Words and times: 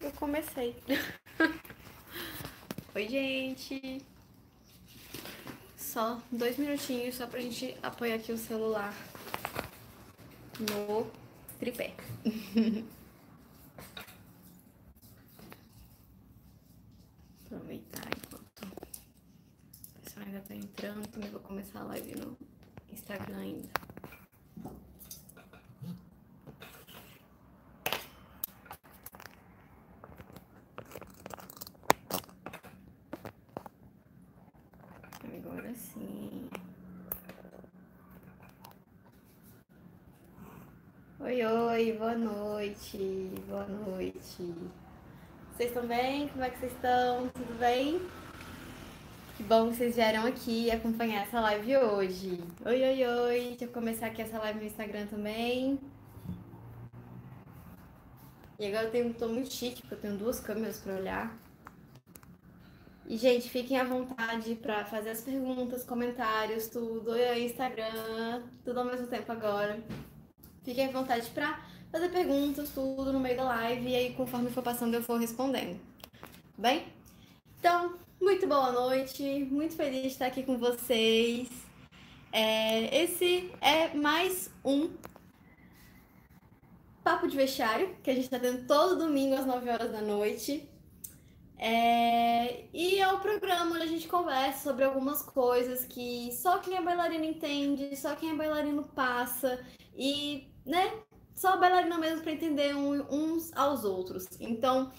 eu 0.00 0.10
comecei. 0.12 0.74
Oi, 2.94 3.08
gente. 3.08 4.02
Só 5.76 6.20
dois 6.30 6.56
minutinhos 6.56 7.16
só 7.16 7.26
pra 7.26 7.40
gente 7.40 7.76
apoiar 7.82 8.14
aqui 8.16 8.32
o 8.32 8.38
celular 8.38 8.94
no 10.58 11.06
tripé. 11.58 11.94
Aproveitar 17.46 18.08
enquanto 18.16 18.64
o 18.64 20.02
pessoal 20.02 20.26
ainda 20.26 20.40
tá 20.40 20.54
entrando. 20.54 21.06
Também 21.08 21.30
vou 21.30 21.40
começar 21.40 21.80
a 21.80 21.84
live 21.84 22.14
no 22.16 22.36
Instagram 22.92 23.38
ainda. 23.38 23.68
Agora 35.50 35.74
sim. 35.74 36.48
Oi, 41.20 41.44
oi, 41.44 41.92
boa 41.98 42.09
noite, 42.20 43.32
boa 43.48 43.66
noite. 43.66 44.54
Vocês 45.56 45.70
estão 45.70 45.86
bem? 45.86 46.28
Como 46.28 46.44
é 46.44 46.50
que 46.50 46.58
vocês 46.58 46.72
estão? 46.72 47.28
Tudo 47.28 47.58
bem? 47.58 47.98
Que 49.36 49.42
bom 49.42 49.70
que 49.70 49.76
vocês 49.76 49.96
vieram 49.96 50.26
aqui 50.26 50.70
acompanhar 50.70 51.22
essa 51.22 51.40
live 51.40 51.78
hoje. 51.78 52.38
Oi, 52.64 52.82
oi, 52.82 53.06
oi. 53.06 53.40
Deixa 53.48 53.64
eu 53.64 53.68
começar 53.70 54.08
aqui 54.08 54.20
essa 54.20 54.38
live 54.38 54.60
no 54.60 54.66
Instagram 54.66 55.06
também. 55.06 55.80
E 58.58 58.66
agora 58.66 58.84
eu 58.84 58.90
tenho, 58.90 59.14
tô 59.14 59.26
muito 59.28 59.50
chique, 59.50 59.80
porque 59.80 59.94
eu 59.94 60.00
tenho 60.00 60.18
duas 60.18 60.38
câmeras 60.40 60.78
para 60.78 60.96
olhar. 60.96 61.38
E, 63.06 63.16
gente, 63.16 63.48
fiquem 63.48 63.78
à 63.78 63.84
vontade 63.84 64.54
para 64.56 64.84
fazer 64.84 65.10
as 65.10 65.22
perguntas, 65.22 65.84
comentários, 65.84 66.68
tudo. 66.68 67.12
Oi, 67.12 67.44
Instagram, 67.44 68.42
tudo 68.62 68.80
ao 68.80 68.84
mesmo 68.84 69.06
tempo 69.06 69.32
agora. 69.32 69.82
Fiquem 70.62 70.88
à 70.88 70.90
vontade 70.90 71.30
para 71.30 71.58
fazer 71.90 72.08
perguntas, 72.10 72.70
tudo 72.70 73.12
no 73.12 73.20
meio 73.20 73.36
da 73.36 73.44
live. 73.44 73.88
E 73.88 73.94
aí, 73.96 74.14
conforme 74.14 74.50
for 74.50 74.62
passando, 74.62 74.94
eu 74.94 75.02
for 75.02 75.18
respondendo. 75.18 75.78
Tudo 76.12 76.62
bem? 76.62 76.86
Então, 77.58 77.94
muito 78.20 78.46
boa 78.46 78.72
noite. 78.72 79.22
Muito 79.50 79.74
feliz 79.74 80.02
de 80.02 80.08
estar 80.08 80.26
aqui 80.26 80.42
com 80.42 80.56
vocês. 80.56 81.48
É, 82.32 83.02
esse 83.02 83.50
é 83.60 83.92
mais 83.94 84.50
um 84.64 84.90
Papo 87.02 87.26
de 87.26 87.36
Vestiário, 87.36 87.96
que 88.02 88.10
a 88.10 88.14
gente 88.14 88.24
está 88.24 88.38
tendo 88.38 88.66
todo 88.66 88.98
domingo 88.98 89.34
às 89.34 89.46
9 89.46 89.68
horas 89.68 89.90
da 89.90 90.00
noite. 90.00 90.68
É, 91.58 92.64
e 92.72 92.98
é 92.98 93.12
o 93.12 93.20
programa 93.20 93.74
onde 93.74 93.82
a 93.82 93.86
gente 93.86 94.08
conversa 94.08 94.70
sobre 94.70 94.84
algumas 94.84 95.22
coisas 95.22 95.84
que 95.84 96.30
só 96.32 96.58
quem 96.58 96.76
é 96.76 96.80
bailarino 96.80 97.24
entende, 97.24 97.94
só 97.96 98.14
quem 98.14 98.30
é 98.30 98.34
bailarino 98.34 98.82
passa, 98.94 99.60
e, 99.94 100.48
né, 100.64 100.90
só 101.34 101.56
bailarina 101.56 101.98
mesmo 101.98 102.22
para 102.22 102.32
entender 102.32 102.74
uns 102.74 103.50
aos 103.54 103.84
outros. 103.84 104.26
Então, 104.38 104.92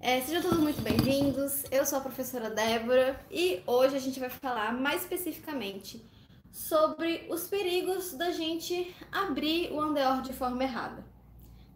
é, 0.00 0.20
sejam 0.20 0.42
todos 0.42 0.58
muito 0.58 0.80
bem-vindos. 0.82 1.64
Eu 1.70 1.84
sou 1.84 1.98
a 1.98 2.02
professora 2.02 2.50
Débora 2.50 3.18
e 3.30 3.62
hoje 3.66 3.96
a 3.96 4.00
gente 4.00 4.20
vai 4.20 4.30
falar 4.30 4.72
mais 4.72 5.02
especificamente 5.02 6.04
sobre 6.52 7.26
os 7.30 7.48
perigos 7.48 8.14
da 8.14 8.30
gente 8.30 8.94
abrir 9.12 9.70
o 9.72 9.80
andeor 9.80 10.22
de 10.22 10.32
forma 10.32 10.62
errada. 10.62 11.04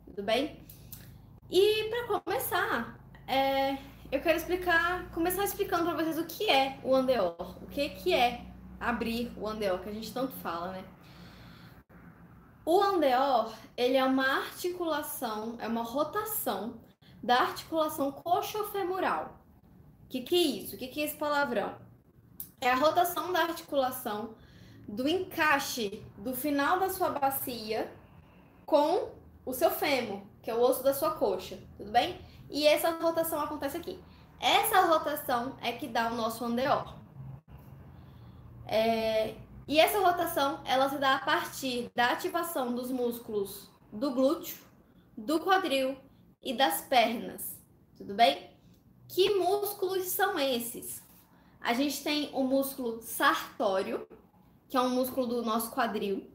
Tudo 0.07 0.23
bem? 0.23 0.65
E 1.51 1.89
para 1.91 2.21
começar, 2.21 2.99
é, 3.27 3.79
eu 4.11 4.21
quero 4.21 4.39
explicar, 4.39 5.11
começar 5.11 5.45
explicando 5.45 5.85
para 5.85 5.95
vocês 5.95 6.19
o 6.19 6.25
que 6.25 6.49
é 6.49 6.79
o 6.83 6.95
andeor, 6.95 7.57
o 7.63 7.67
que 7.67 7.91
que 7.91 8.15
é 8.15 8.45
abrir 8.79 9.33
o 9.37 9.47
andeor, 9.47 9.81
que 9.81 9.89
a 9.89 9.93
gente 9.93 10.13
tanto 10.13 10.33
fala, 10.37 10.73
né? 10.73 10.85
O 12.71 12.81
andeor, 12.81 13.53
ele 13.77 13.97
é 13.97 14.05
uma 14.05 14.45
articulação, 14.45 15.57
é 15.59 15.67
uma 15.67 15.83
rotação 15.83 16.75
da 17.21 17.41
articulação 17.41 18.13
coxofemoral. 18.13 19.41
O 20.05 20.09
que 20.09 20.21
que 20.21 20.37
é 20.37 20.39
isso? 20.39 20.77
O 20.77 20.79
que 20.79 20.87
que 20.87 21.01
é 21.01 21.05
esse 21.05 21.17
palavrão? 21.17 21.75
É 22.61 22.71
a 22.71 22.77
rotação 22.77 23.33
da 23.33 23.41
articulação 23.41 24.37
do 24.87 25.09
encaixe 25.09 26.01
do 26.17 26.33
final 26.33 26.79
da 26.79 26.89
sua 26.89 27.09
bacia 27.11 27.93
com 28.65 29.09
o 29.45 29.53
seu 29.53 29.73
fêmur, 29.73 30.21
que 30.41 30.49
é 30.49 30.55
o 30.55 30.61
osso 30.61 30.85
da 30.85 30.95
sua 30.95 31.11
coxa, 31.17 31.59
tudo 31.77 31.91
bem? 31.91 32.21
E 32.49 32.69
essa 32.69 32.93
rotação 32.93 33.41
acontece 33.41 33.79
aqui. 33.79 34.01
Essa 34.39 34.83
rotação 34.83 35.57
é 35.61 35.73
que 35.73 35.89
dá 35.89 36.13
o 36.13 36.15
nosso 36.15 36.45
andeor. 36.45 36.95
É, 38.65 39.35
e 39.71 39.79
essa 39.79 40.01
rotação, 40.01 40.61
ela 40.65 40.89
se 40.89 40.99
dá 40.99 41.15
a 41.15 41.21
partir 41.21 41.93
da 41.95 42.11
ativação 42.11 42.75
dos 42.75 42.91
músculos 42.91 43.71
do 43.93 44.11
glúteo, 44.11 44.59
do 45.17 45.39
quadril 45.39 45.97
e 46.43 46.53
das 46.53 46.81
pernas. 46.81 47.57
Tudo 47.97 48.13
bem? 48.13 48.51
Que 49.07 49.31
músculos 49.37 50.07
são 50.07 50.37
esses? 50.41 51.01
A 51.61 51.73
gente 51.73 52.03
tem 52.03 52.31
o 52.33 52.43
músculo 52.43 53.01
sartório, 53.01 54.09
que 54.69 54.77
é 54.77 54.81
um 54.81 54.91
músculo 54.91 55.29
do 55.29 55.43
nosso 55.45 55.71
quadril, 55.71 56.29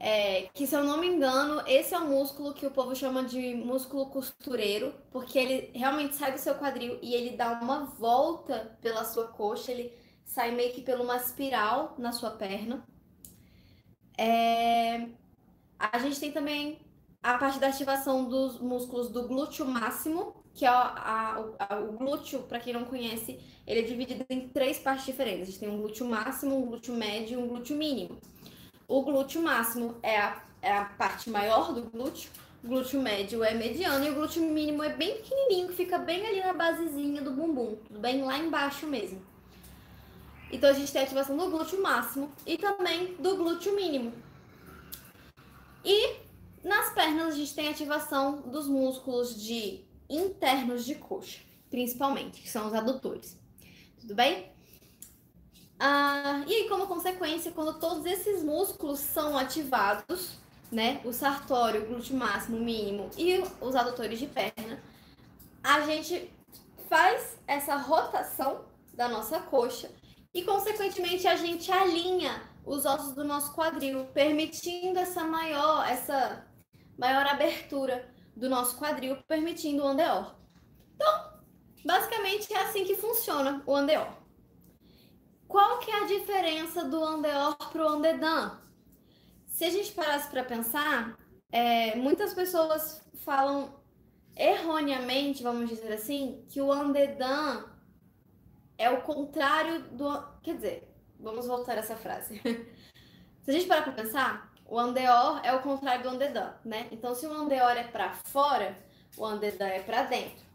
é, 0.00 0.48
que 0.54 0.66
se 0.66 0.74
eu 0.74 0.84
não 0.84 0.96
me 0.96 1.06
engano, 1.06 1.62
esse 1.66 1.92
é 1.92 1.98
o 1.98 2.08
músculo 2.08 2.54
que 2.54 2.66
o 2.66 2.70
povo 2.70 2.96
chama 2.96 3.24
de 3.24 3.54
músculo 3.54 4.06
costureiro, 4.06 4.94
porque 5.10 5.38
ele 5.38 5.70
realmente 5.74 6.14
sai 6.14 6.32
do 6.32 6.38
seu 6.38 6.54
quadril 6.54 6.98
e 7.02 7.14
ele 7.14 7.36
dá 7.36 7.60
uma 7.60 7.84
volta 7.84 8.78
pela 8.80 9.04
sua 9.04 9.26
coxa, 9.26 9.70
ele 9.70 9.92
sai 10.28 10.52
meio 10.52 10.72
que 10.72 10.82
por 10.82 11.00
uma 11.00 11.16
espiral 11.16 11.94
na 11.98 12.12
sua 12.12 12.30
perna. 12.30 12.84
É, 14.16 15.08
a 15.78 15.98
gente 15.98 16.20
tem 16.20 16.30
também 16.30 16.78
a 17.22 17.38
parte 17.38 17.58
da 17.58 17.68
ativação 17.68 18.28
dos 18.28 18.60
músculos 18.60 19.08
do 19.08 19.26
glúteo 19.26 19.64
máximo, 19.64 20.36
que 20.54 20.64
é 20.66 20.68
a, 20.68 20.74
a, 20.78 21.74
a, 21.74 21.80
o 21.80 21.92
glúteo, 21.92 22.42
para 22.42 22.60
quem 22.60 22.72
não 22.72 22.84
conhece, 22.84 23.40
ele 23.66 23.80
é 23.80 23.82
dividido 23.82 24.24
em 24.28 24.48
três 24.48 24.78
partes 24.78 25.06
diferentes. 25.06 25.42
A 25.42 25.44
gente 25.46 25.60
tem 25.60 25.68
um 25.68 25.78
glúteo 25.78 26.06
máximo, 26.06 26.56
um 26.56 26.66
glúteo 26.66 26.94
médio 26.94 27.40
e 27.40 27.42
um 27.42 27.48
glúteo 27.48 27.76
mínimo. 27.76 28.18
O 28.86 29.02
glúteo 29.02 29.42
máximo 29.42 29.96
é 30.02 30.18
a, 30.18 30.42
é 30.60 30.72
a 30.72 30.84
parte 30.84 31.30
maior 31.30 31.72
do 31.72 31.84
glúteo, 31.84 32.30
o 32.62 32.68
glúteo 32.68 33.00
médio 33.00 33.42
é 33.42 33.54
mediano 33.54 34.04
e 34.04 34.10
o 34.10 34.14
glúteo 34.14 34.42
mínimo 34.42 34.82
é 34.82 34.90
bem 34.90 35.16
pequenininho, 35.16 35.68
que 35.68 35.74
fica 35.74 35.96
bem 35.96 36.26
ali 36.26 36.40
na 36.40 36.52
basezinha 36.52 37.22
do 37.22 37.32
bumbum, 37.32 37.78
bem 37.90 38.22
lá 38.22 38.36
embaixo 38.36 38.86
mesmo. 38.86 39.22
Então 40.50 40.70
a 40.70 40.72
gente 40.72 40.92
tem 40.92 41.02
ativação 41.02 41.36
do 41.36 41.50
glúteo 41.50 41.82
máximo 41.82 42.32
e 42.46 42.56
também 42.56 43.14
do 43.16 43.36
glúteo 43.36 43.74
mínimo. 43.74 44.12
E 45.84 46.16
nas 46.64 46.92
pernas 46.92 47.34
a 47.34 47.36
gente 47.36 47.54
tem 47.54 47.68
ativação 47.68 48.40
dos 48.42 48.66
músculos 48.66 49.40
de 49.40 49.84
internos 50.08 50.84
de 50.84 50.94
coxa, 50.94 51.40
principalmente, 51.70 52.40
que 52.40 52.50
são 52.50 52.66
os 52.66 52.74
adutores. 52.74 53.38
Tudo 54.00 54.14
bem? 54.14 54.50
Ah, 55.78 56.42
e 56.46 56.54
aí, 56.54 56.68
como 56.68 56.86
consequência, 56.86 57.52
quando 57.52 57.78
todos 57.78 58.04
esses 58.04 58.42
músculos 58.42 58.98
são 58.98 59.38
ativados, 59.38 60.36
né, 60.72 61.00
o 61.04 61.12
sartório, 61.12 61.82
o 61.82 61.86
glúteo 61.86 62.16
máximo, 62.16 62.58
mínimo 62.58 63.10
e 63.16 63.38
os 63.60 63.76
adutores 63.76 64.18
de 64.18 64.26
perna, 64.26 64.82
a 65.62 65.82
gente 65.82 66.32
faz 66.88 67.38
essa 67.46 67.76
rotação 67.76 68.64
da 68.92 69.08
nossa 69.08 69.38
coxa 69.40 69.90
e, 70.34 70.42
consequentemente, 70.42 71.26
a 71.26 71.36
gente 71.36 71.70
alinha 71.70 72.42
os 72.64 72.84
ossos 72.84 73.14
do 73.14 73.24
nosso 73.24 73.54
quadril, 73.54 74.06
permitindo 74.06 74.98
essa 74.98 75.24
maior, 75.24 75.88
essa 75.88 76.46
maior 76.98 77.26
abertura 77.26 78.12
do 78.36 78.48
nosso 78.48 78.76
quadril, 78.76 79.16
permitindo 79.26 79.82
o 79.82 79.86
andeor. 79.86 80.36
Então, 80.94 81.40
basicamente 81.84 82.52
é 82.52 82.58
assim 82.58 82.84
que 82.84 82.94
funciona 82.94 83.62
o 83.66 83.74
andeor. 83.74 84.12
Qual 85.46 85.78
que 85.78 85.90
é 85.90 86.02
a 86.02 86.06
diferença 86.06 86.84
do 86.84 87.02
andeor 87.02 87.56
para 87.56 87.82
o 87.82 87.88
andedan? 87.88 88.58
Se 89.46 89.64
a 89.64 89.70
gente 89.70 89.92
parasse 89.92 90.28
para 90.28 90.44
pensar, 90.44 91.18
é, 91.50 91.96
muitas 91.96 92.34
pessoas 92.34 93.00
falam 93.24 93.74
erroneamente, 94.36 95.42
vamos 95.42 95.68
dizer 95.68 95.92
assim, 95.92 96.44
que 96.48 96.60
o 96.60 96.70
andedan 96.70 97.64
é 98.78 98.88
o 98.88 99.02
contrário 99.02 99.82
do. 99.90 100.24
Quer 100.42 100.54
dizer, 100.54 100.94
vamos 101.18 101.46
voltar 101.46 101.76
essa 101.76 101.96
frase. 101.96 102.40
se 103.42 103.50
a 103.50 103.52
gente 103.52 103.66
parar 103.66 103.82
para 103.82 103.92
pensar, 103.92 104.52
o 104.64 104.78
andeor 104.78 105.40
é 105.42 105.52
o 105.52 105.60
contrário 105.60 106.04
do 106.04 106.10
andedan, 106.10 106.54
né? 106.64 106.86
Então, 106.92 107.14
se 107.14 107.26
o 107.26 107.32
andeor 107.32 107.76
é 107.76 107.84
para 107.84 108.14
fora, 108.14 108.78
o 109.16 109.24
andedan 109.26 109.66
é 109.66 109.80
para 109.80 110.04
dentro. 110.04 110.46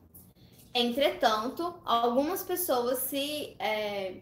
Entretanto, 0.74 1.76
algumas 1.86 2.42
pessoas 2.42 3.00
se 3.00 3.56
é, 3.60 4.22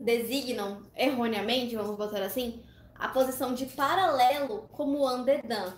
designam 0.00 0.82
erroneamente, 0.96 1.76
vamos 1.76 1.96
botar 1.96 2.22
assim, 2.22 2.62
a 2.94 3.08
posição 3.08 3.52
de 3.52 3.66
paralelo 3.66 4.68
como 4.72 5.06
andedan. 5.06 5.74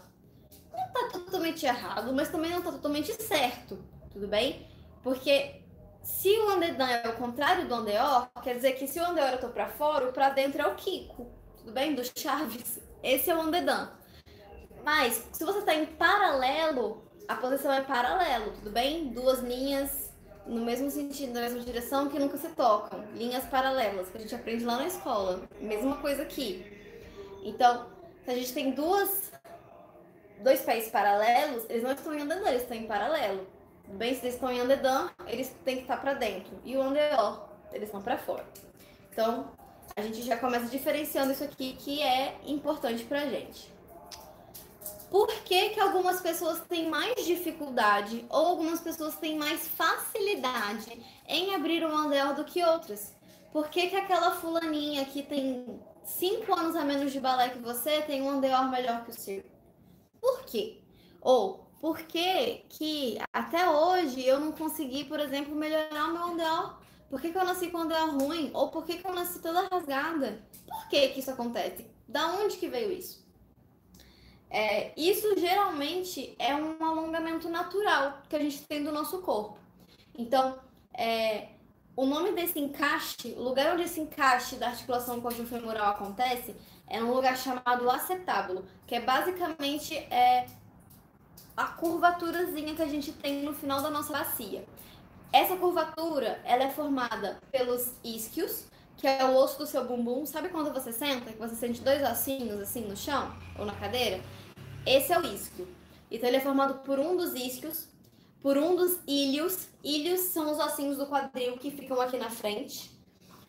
não 0.72 0.92
tá 0.92 1.08
totalmente 1.12 1.64
errado, 1.64 2.12
mas 2.12 2.28
também 2.28 2.50
não 2.50 2.62
tá 2.62 2.70
totalmente 2.70 3.12
certo, 3.14 3.78
tudo 4.12 4.28
bem? 4.28 4.68
Porque 5.02 5.63
se 6.04 6.28
o 6.38 6.50
andedan 6.50 6.86
é 6.86 7.08
o 7.08 7.16
contrário 7.16 7.66
do 7.66 7.74
andeor, 7.74 8.28
quer 8.42 8.54
dizer 8.54 8.72
que 8.72 8.86
se 8.86 9.00
o 9.00 9.04
andeor 9.04 9.30
eu 9.30 9.40
tô 9.40 9.48
pra 9.48 9.68
fora, 9.68 10.08
o 10.08 10.12
pra 10.12 10.28
dentro 10.28 10.60
é 10.60 10.66
o 10.66 10.74
Kiko, 10.74 11.26
tudo 11.56 11.72
bem? 11.72 11.94
Do 11.94 12.02
Chaves. 12.04 12.78
Esse 13.02 13.30
é 13.30 13.34
o 13.34 13.40
andedan. 13.40 13.90
Mas, 14.84 15.26
se 15.32 15.44
você 15.44 15.62
tá 15.62 15.74
em 15.74 15.86
paralelo, 15.86 17.02
a 17.26 17.34
posição 17.36 17.72
é 17.72 17.80
paralelo, 17.80 18.52
tudo 18.52 18.70
bem? 18.70 19.08
Duas 19.08 19.40
linhas 19.40 20.12
no 20.46 20.62
mesmo 20.62 20.90
sentido, 20.90 21.32
na 21.32 21.40
mesma 21.40 21.60
direção, 21.60 22.08
que 22.10 22.18
nunca 22.18 22.36
se 22.36 22.48
tocam. 22.50 23.02
Linhas 23.14 23.44
paralelas, 23.44 24.10
que 24.10 24.18
a 24.18 24.20
gente 24.20 24.34
aprende 24.34 24.62
lá 24.62 24.76
na 24.76 24.86
escola. 24.86 25.48
Mesma 25.58 25.96
coisa 25.96 26.22
aqui. 26.22 26.66
Então, 27.42 27.86
se 28.24 28.30
a 28.30 28.34
gente 28.34 28.52
tem 28.52 28.72
duas, 28.72 29.32
dois 30.42 30.60
pés 30.60 30.90
paralelos, 30.90 31.64
eles 31.70 31.82
não 31.82 31.92
estão 31.92 32.14
em 32.14 32.20
andedan, 32.20 32.48
eles 32.48 32.62
estão 32.62 32.76
em 32.76 32.86
paralelo. 32.86 33.53
Bem? 33.88 34.14
Se 34.14 34.22
eles 34.22 34.34
estão 34.34 34.50
em 34.50 34.60
andedan, 34.60 35.10
eles 35.26 35.54
têm 35.64 35.76
que 35.76 35.82
estar 35.82 35.98
para 35.98 36.14
dentro. 36.14 36.58
E 36.64 36.76
o 36.76 36.82
andeor, 36.82 37.48
eles 37.72 37.88
estão 37.88 38.02
para 38.02 38.18
fora. 38.18 38.46
Então, 39.10 39.52
a 39.94 40.02
gente 40.02 40.22
já 40.22 40.36
começa 40.36 40.66
diferenciando 40.66 41.32
isso 41.32 41.44
aqui, 41.44 41.74
que 41.74 42.02
é 42.02 42.38
importante 42.46 43.04
pra 43.04 43.26
gente 43.26 43.74
por 45.14 45.28
que, 45.44 45.70
que 45.70 45.78
algumas 45.78 46.20
pessoas 46.20 46.60
têm 46.62 46.90
mais 46.90 47.24
dificuldade 47.24 48.26
ou 48.28 48.46
algumas 48.46 48.80
pessoas 48.80 49.14
têm 49.14 49.38
mais 49.38 49.68
facilidade 49.68 51.00
em 51.28 51.54
abrir 51.54 51.86
um 51.86 51.96
anel 51.96 52.34
do 52.34 52.42
que 52.42 52.64
outras? 52.64 53.14
Por 53.52 53.68
que, 53.68 53.90
que 53.90 53.94
aquela 53.94 54.32
fulaninha 54.32 55.04
que 55.04 55.22
tem 55.22 55.80
5 56.02 56.52
anos 56.52 56.74
a 56.74 56.84
menos 56.84 57.12
de 57.12 57.20
balé 57.20 57.50
que 57.50 57.60
você 57.60 58.02
tem 58.02 58.22
um 58.22 58.28
andeor 58.28 58.68
melhor 58.68 59.04
que 59.04 59.12
o 59.12 59.14
seu? 59.14 59.44
Por 60.20 60.44
quê? 60.46 60.82
Ou 61.20 61.63
por 61.84 61.98
que, 61.98 62.64
que 62.70 63.18
até 63.30 63.68
hoje 63.68 64.26
eu 64.26 64.40
não 64.40 64.52
consegui, 64.52 65.04
por 65.04 65.20
exemplo, 65.20 65.54
melhorar 65.54 66.06
o 66.06 66.12
meu 66.14 66.22
andeor? 66.28 66.78
Por 67.10 67.20
que, 67.20 67.30
que 67.30 67.36
eu 67.36 67.44
nasci 67.44 67.66
com 67.66 67.76
um 67.76 67.82
andeor 67.82 68.08
ruim? 68.08 68.50
Ou 68.54 68.70
por 68.70 68.86
que, 68.86 68.96
que 68.96 69.06
eu 69.06 69.12
nasci 69.12 69.38
toda 69.38 69.68
rasgada? 69.70 70.42
Por 70.66 70.88
que, 70.88 71.08
que 71.08 71.20
isso 71.20 71.30
acontece? 71.30 71.86
Da 72.08 72.36
onde 72.36 72.56
que 72.56 72.70
veio 72.70 72.90
isso? 72.90 73.22
É, 74.48 74.98
isso 74.98 75.38
geralmente 75.38 76.34
é 76.38 76.54
um 76.54 76.82
alongamento 76.82 77.50
natural 77.50 78.22
que 78.30 78.36
a 78.36 78.38
gente 78.38 78.62
tem 78.62 78.82
do 78.82 78.90
nosso 78.90 79.20
corpo. 79.20 79.58
Então, 80.16 80.58
é, 80.94 81.48
o 81.94 82.06
nome 82.06 82.32
desse 82.32 82.58
encaixe, 82.58 83.34
o 83.36 83.42
lugar 83.42 83.74
onde 83.74 83.82
esse 83.82 84.00
encaixe 84.00 84.56
da 84.56 84.68
articulação 84.68 85.20
coxofemoral 85.20 85.90
acontece, 85.90 86.56
é 86.88 87.04
um 87.04 87.12
lugar 87.12 87.36
chamado 87.36 87.90
acetábulo, 87.90 88.64
que 88.86 88.94
é 88.94 89.00
basicamente 89.02 89.94
é, 89.94 90.46
a 91.56 91.64
curvaturazinha 91.66 92.74
que 92.74 92.82
a 92.82 92.86
gente 92.86 93.12
tem 93.12 93.42
no 93.42 93.54
final 93.54 93.82
da 93.82 93.90
nossa 93.90 94.12
bacia. 94.12 94.64
Essa 95.32 95.56
curvatura, 95.56 96.40
ela 96.44 96.64
é 96.64 96.70
formada 96.70 97.38
pelos 97.50 97.92
isquios, 98.02 98.66
que 98.96 99.06
é 99.06 99.24
o 99.24 99.36
osso 99.36 99.58
do 99.58 99.66
seu 99.66 99.84
bumbum. 99.84 100.24
Sabe 100.24 100.48
quando 100.48 100.72
você 100.72 100.92
senta, 100.92 101.32
que 101.32 101.38
você 101.38 101.54
sente 101.54 101.80
dois 101.80 102.02
ossinhos 102.02 102.60
assim 102.60 102.82
no 102.82 102.96
chão 102.96 103.34
ou 103.58 103.64
na 103.64 103.74
cadeira? 103.74 104.20
Esse 104.86 105.12
é 105.12 105.18
o 105.18 105.26
isquio. 105.26 105.66
Então 106.10 106.28
ele 106.28 106.36
é 106.36 106.40
formado 106.40 106.82
por 106.84 106.98
um 106.98 107.16
dos 107.16 107.34
isquios, 107.34 107.88
por 108.40 108.56
um 108.56 108.76
dos 108.76 108.98
ilhos. 109.06 109.68
Ilhos 109.82 110.20
são 110.20 110.52
os 110.52 110.58
ossinhos 110.58 110.98
do 110.98 111.06
quadril 111.06 111.56
que 111.58 111.70
ficam 111.70 112.00
aqui 112.00 112.16
na 112.16 112.30
frente. 112.30 112.90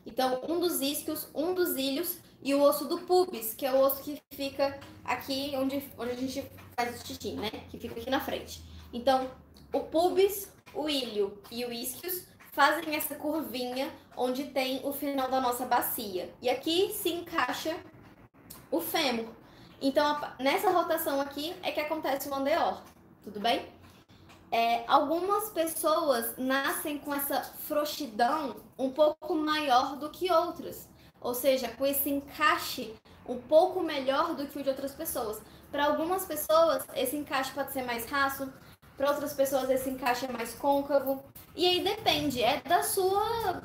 Então, 0.06 0.42
um 0.48 0.60
dos 0.60 0.82
isquios, 0.82 1.28
um 1.34 1.54
dos 1.54 1.76
ilhos 1.76 2.18
e 2.42 2.54
o 2.54 2.62
osso 2.62 2.86
do 2.86 3.00
pubis, 3.00 3.54
que 3.56 3.66
é 3.66 3.72
o 3.72 3.80
osso 3.80 4.04
que 4.04 4.22
fica 4.32 4.80
aqui 5.04 5.54
onde, 5.56 5.84
onde 5.98 6.12
a 6.12 6.16
gente 6.16 6.46
faz 6.76 7.02
o 7.02 7.08
xixi, 7.08 7.34
né? 7.34 7.50
Que 7.70 7.80
fica 7.80 8.00
aqui 8.00 8.10
na 8.10 8.20
frente. 8.20 8.64
Então, 8.94 9.30
o 9.74 9.82
pubis, 9.82 10.54
o 10.74 10.90
ilho 10.90 11.42
e 11.52 11.66
o 11.66 11.72
isquios 11.72 12.28
fazem 12.52 12.96
essa 12.96 13.16
curvinha 13.16 13.92
onde 14.16 14.46
tem 14.46 14.82
o 14.84 14.94
final 14.94 15.30
da 15.30 15.42
nossa 15.42 15.66
bacia. 15.66 16.34
E 16.42 16.50
aqui 16.50 16.94
se 16.94 17.10
encaixa 17.10 17.76
o 18.72 18.80
fêmur. 18.80 19.28
Então, 19.82 20.20
nessa 20.40 20.70
rotação 20.72 21.20
aqui 21.20 21.54
é 21.62 21.72
que 21.72 21.82
acontece 21.82 22.30
o 22.30 22.34
andeor, 22.34 22.82
tudo 23.24 23.40
bem? 23.40 23.68
É, 24.52 24.86
algumas 24.88 25.50
pessoas 25.50 26.38
nascem 26.38 26.98
com 26.98 27.14
essa 27.14 27.42
frouxidão 27.44 28.56
um 28.80 28.90
pouco 28.90 29.36
maior 29.36 29.98
do 29.98 30.10
que 30.10 30.32
outras, 30.32 30.88
ou 31.20 31.34
seja, 31.34 31.68
com 31.68 31.86
esse 31.86 32.10
encaixe 32.10 32.96
um 33.28 33.38
pouco 33.38 33.82
melhor 33.82 34.36
do 34.36 34.48
que 34.48 34.58
o 34.58 34.64
de 34.64 34.70
outras 34.70 34.94
pessoas. 34.94 35.42
Para 35.76 35.88
algumas 35.88 36.24
pessoas, 36.24 36.86
esse 36.96 37.18
encaixe 37.18 37.52
pode 37.52 37.74
ser 37.74 37.84
mais 37.84 38.06
raso, 38.06 38.50
para 38.96 39.12
outras 39.12 39.34
pessoas, 39.34 39.70
esse 39.70 39.90
encaixe 39.90 40.26
é 40.26 40.32
mais 40.32 40.54
côncavo. 40.54 41.22
E 41.54 41.66
aí 41.66 41.84
depende, 41.84 42.42
é 42.42 42.62
da 42.62 42.82
sua. 42.82 43.62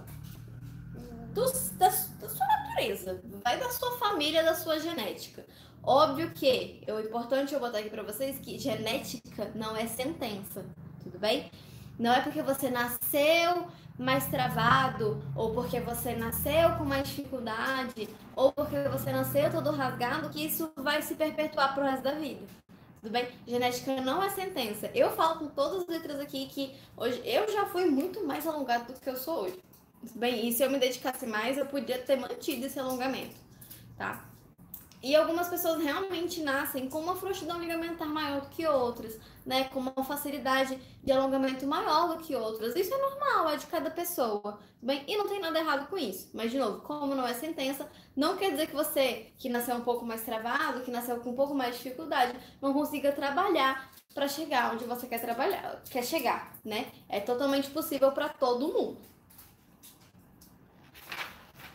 Do, 1.33 1.45
da, 1.79 1.87
da 1.87 2.29
sua 2.29 2.47
natureza, 2.47 3.23
vai 3.45 3.61
da 3.61 3.71
sua 3.71 3.97
família, 3.99 4.43
da 4.43 4.57
sua 4.57 4.81
genética. 4.81 5.47
Óbvio 5.85 6.33
que 6.33 6.83
é 6.85 7.01
importante 7.01 7.55
eu 7.55 7.61
botar 7.61 7.79
aqui 7.79 7.91
para 7.91 8.03
vocês 8.03 8.41
que 8.41 8.59
genética 8.59 9.53
não 9.55 9.77
é 9.77 9.87
sentença, 9.87 10.67
tudo 11.05 11.17
bem? 11.17 11.49
Não 11.97 12.13
é 12.13 12.21
porque 12.23 12.43
você 12.43 12.69
nasceu 12.71 13.69
mais 14.01 14.27
travado, 14.29 15.23
ou 15.37 15.53
porque 15.53 15.79
você 15.79 16.15
nasceu 16.15 16.77
com 16.79 16.85
mais 16.85 17.07
dificuldade, 17.07 18.09
ou 18.35 18.51
porque 18.51 18.77
você 18.89 19.13
nasceu 19.13 19.51
todo 19.51 19.71
rasgado, 19.71 20.31
que 20.31 20.45
isso 20.45 20.73
vai 20.75 21.03
se 21.03 21.15
perpetuar 21.15 21.75
pro 21.75 21.85
resto 21.85 22.03
da 22.03 22.13
vida. 22.13 22.41
Tudo 23.03 23.13
bem? 23.13 23.29
Genética 23.47 24.01
não 24.01 24.23
é 24.23 24.31
sentença. 24.31 24.91
Eu 24.95 25.11
falo 25.11 25.39
com 25.39 25.49
todas 25.49 25.83
as 25.83 25.89
letras 25.89 26.19
aqui 26.19 26.47
que 26.47 26.75
hoje 26.97 27.21
eu 27.25 27.51
já 27.53 27.67
fui 27.67 27.85
muito 27.87 28.27
mais 28.27 28.47
alongado 28.47 28.93
do 28.93 28.99
que 28.99 29.09
eu 29.09 29.17
sou 29.17 29.45
hoje. 29.45 29.59
Tudo 30.01 30.19
bem? 30.19 30.49
E 30.49 30.53
se 30.53 30.63
eu 30.63 30.71
me 30.71 30.79
dedicasse 30.79 31.27
mais, 31.27 31.59
eu 31.59 31.67
podia 31.67 31.99
ter 31.99 32.17
mantido 32.17 32.67
esse 32.67 32.79
alongamento, 32.79 33.37
tá? 33.97 34.30
E 35.03 35.17
algumas 35.17 35.49
pessoas 35.49 35.83
realmente 35.83 36.43
nascem 36.43 36.89
com 36.89 37.01
uma 37.01 37.17
frouxidão 37.17 37.59
ligamentar 37.59 38.07
maior 38.07 38.43
do 38.43 38.49
que 38.49 38.67
outras, 38.67 39.19
né? 39.47 39.65
Com 39.65 39.81
uma 39.81 40.05
facilidade 40.05 40.79
de 41.03 41.11
alongamento 41.11 41.67
maior 41.67 42.09
do 42.09 42.23
que 42.23 42.37
outras. 42.37 42.77
Isso 42.77 42.93
é 42.93 42.99
normal, 42.99 43.49
é 43.49 43.57
de 43.57 43.67
cada 43.67 43.91
pessoa. 43.91 44.59
Bem, 44.83 45.03
e 45.09 45.17
não 45.17 45.27
tem 45.27 45.41
nada 45.41 45.59
errado 45.59 45.89
com 45.89 45.97
isso. 45.97 46.31
Mas, 46.35 46.51
de 46.51 46.59
novo, 46.59 46.83
como 46.83 47.15
não 47.15 47.27
é 47.27 47.33
sentença, 47.33 47.89
não 48.15 48.37
quer 48.37 48.51
dizer 48.51 48.67
que 48.67 48.75
você, 48.75 49.33
que 49.39 49.49
nasceu 49.49 49.77
um 49.77 49.81
pouco 49.81 50.05
mais 50.05 50.23
travado, 50.23 50.83
que 50.83 50.91
nasceu 50.91 51.19
com 51.21 51.31
um 51.31 51.37
pouco 51.37 51.55
mais 51.55 51.77
de 51.77 51.83
dificuldade, 51.83 52.39
não 52.61 52.75
consiga 52.75 53.11
trabalhar 53.11 53.91
para 54.15 54.29
chegar 54.29 54.75
onde 54.75 54.85
você 54.85 55.07
quer 55.07 55.21
trabalhar, 55.21 55.83
quer 55.91 56.05
chegar, 56.05 56.55
né? 56.63 56.93
É 57.09 57.21
totalmente 57.21 57.71
possível 57.71 58.13
para 58.13 58.29
todo 58.29 58.69
mundo. 58.69 58.99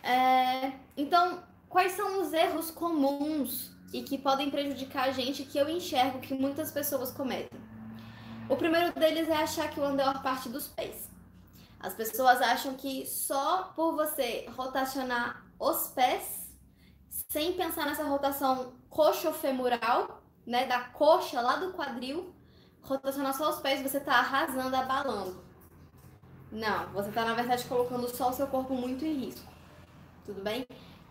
É, 0.02 0.72
então, 0.96 1.42
Quais 1.68 1.92
são 1.92 2.20
os 2.20 2.32
erros 2.32 2.70
comuns 2.70 3.70
e 3.92 4.02
que 4.02 4.18
podem 4.18 4.50
prejudicar 4.50 5.08
a 5.08 5.12
gente 5.12 5.44
que 5.44 5.58
eu 5.58 5.68
enxergo 5.68 6.20
que 6.20 6.34
muitas 6.34 6.70
pessoas 6.70 7.10
cometem? 7.10 7.60
O 8.48 8.56
primeiro 8.56 8.92
deles 8.98 9.28
é 9.28 9.36
achar 9.36 9.68
que 9.70 9.80
o 9.80 9.84
andeor 9.84 10.22
parte 10.22 10.48
dos 10.48 10.68
pés. 10.68 11.10
As 11.80 11.94
pessoas 11.94 12.40
acham 12.40 12.74
que 12.74 13.04
só 13.06 13.72
por 13.74 13.94
você 13.94 14.46
rotacionar 14.56 15.44
os 15.58 15.88
pés, 15.88 16.52
sem 17.28 17.54
pensar 17.54 17.86
nessa 17.86 18.04
rotação 18.04 18.74
coxofemoral, 18.88 20.22
né, 20.46 20.66
da 20.66 20.80
coxa 20.80 21.40
lá 21.40 21.56
do 21.56 21.72
quadril, 21.72 22.32
rotacionar 22.82 23.34
só 23.34 23.50
os 23.50 23.60
pés, 23.60 23.82
você 23.82 23.98
está 23.98 24.14
arrasando, 24.14 24.76
abalando. 24.76 25.44
Não, 26.50 26.86
você 26.92 27.08
está 27.08 27.24
na 27.24 27.34
verdade 27.34 27.64
colocando 27.64 28.08
só 28.08 28.30
o 28.30 28.32
seu 28.32 28.46
corpo 28.46 28.74
muito 28.74 29.04
em 29.04 29.14
risco. 29.14 29.46
Tudo 30.24 30.42
bem? 30.42 30.66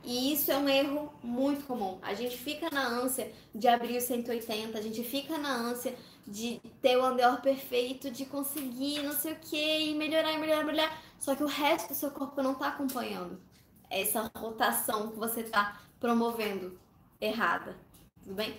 E 0.05 0.31
isso 0.33 0.51
é 0.51 0.57
um 0.57 0.69
erro 0.69 1.11
muito 1.23 1.65
comum. 1.65 1.97
A 2.01 2.13
gente 2.13 2.37
fica 2.37 2.69
na 2.69 2.87
ânsia 2.87 3.31
de 3.53 3.67
abrir 3.67 3.97
o 3.97 4.01
180, 4.01 4.77
a 4.77 4.81
gente 4.81 5.03
fica 5.03 5.35
na 5.37 5.51
ânsia 5.51 5.95
de 6.27 6.61
ter 6.79 6.95
o 6.95 7.03
andeor 7.03 7.41
perfeito, 7.41 8.11
de 8.11 8.25
conseguir 8.25 9.01
não 9.01 9.13
sei 9.13 9.33
o 9.33 9.39
que, 9.39 9.79
e 9.79 9.95
melhorar, 9.95 10.37
melhorar, 10.37 10.63
melhorar. 10.63 11.01
Só 11.19 11.35
que 11.35 11.43
o 11.43 11.47
resto 11.47 11.89
do 11.89 11.95
seu 11.95 12.11
corpo 12.11 12.41
não 12.43 12.51
está 12.51 12.67
acompanhando 12.67 13.41
essa 13.89 14.31
rotação 14.35 15.09
que 15.09 15.17
você 15.17 15.41
está 15.41 15.81
promovendo 15.99 16.79
errada. 17.19 17.75
Tudo 18.21 18.35
bem? 18.35 18.55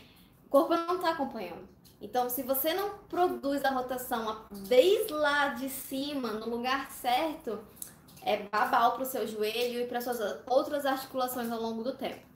O 0.47 0.49
corpo 0.49 0.75
não 0.75 0.97
está 0.97 1.11
acompanhando. 1.11 1.69
Então, 2.01 2.29
se 2.29 2.43
você 2.43 2.75
não 2.75 2.99
produz 3.09 3.65
a 3.65 3.71
rotação 3.71 4.47
desde 4.51 5.13
lá 5.13 5.49
de 5.49 5.69
cima, 5.69 6.33
no 6.33 6.49
lugar 6.49 6.91
certo, 6.91 7.61
é 8.27 8.39
babal 8.39 8.95
para 8.95 9.05
o 9.05 9.07
seu 9.07 9.25
joelho 9.27 9.81
e 9.81 9.87
para 9.87 10.01
suas 10.01 10.19
outras 10.49 10.85
articulações 10.85 11.51
ao 11.51 11.63
longo 11.63 11.85
do 11.85 11.95
tempo, 11.95 12.27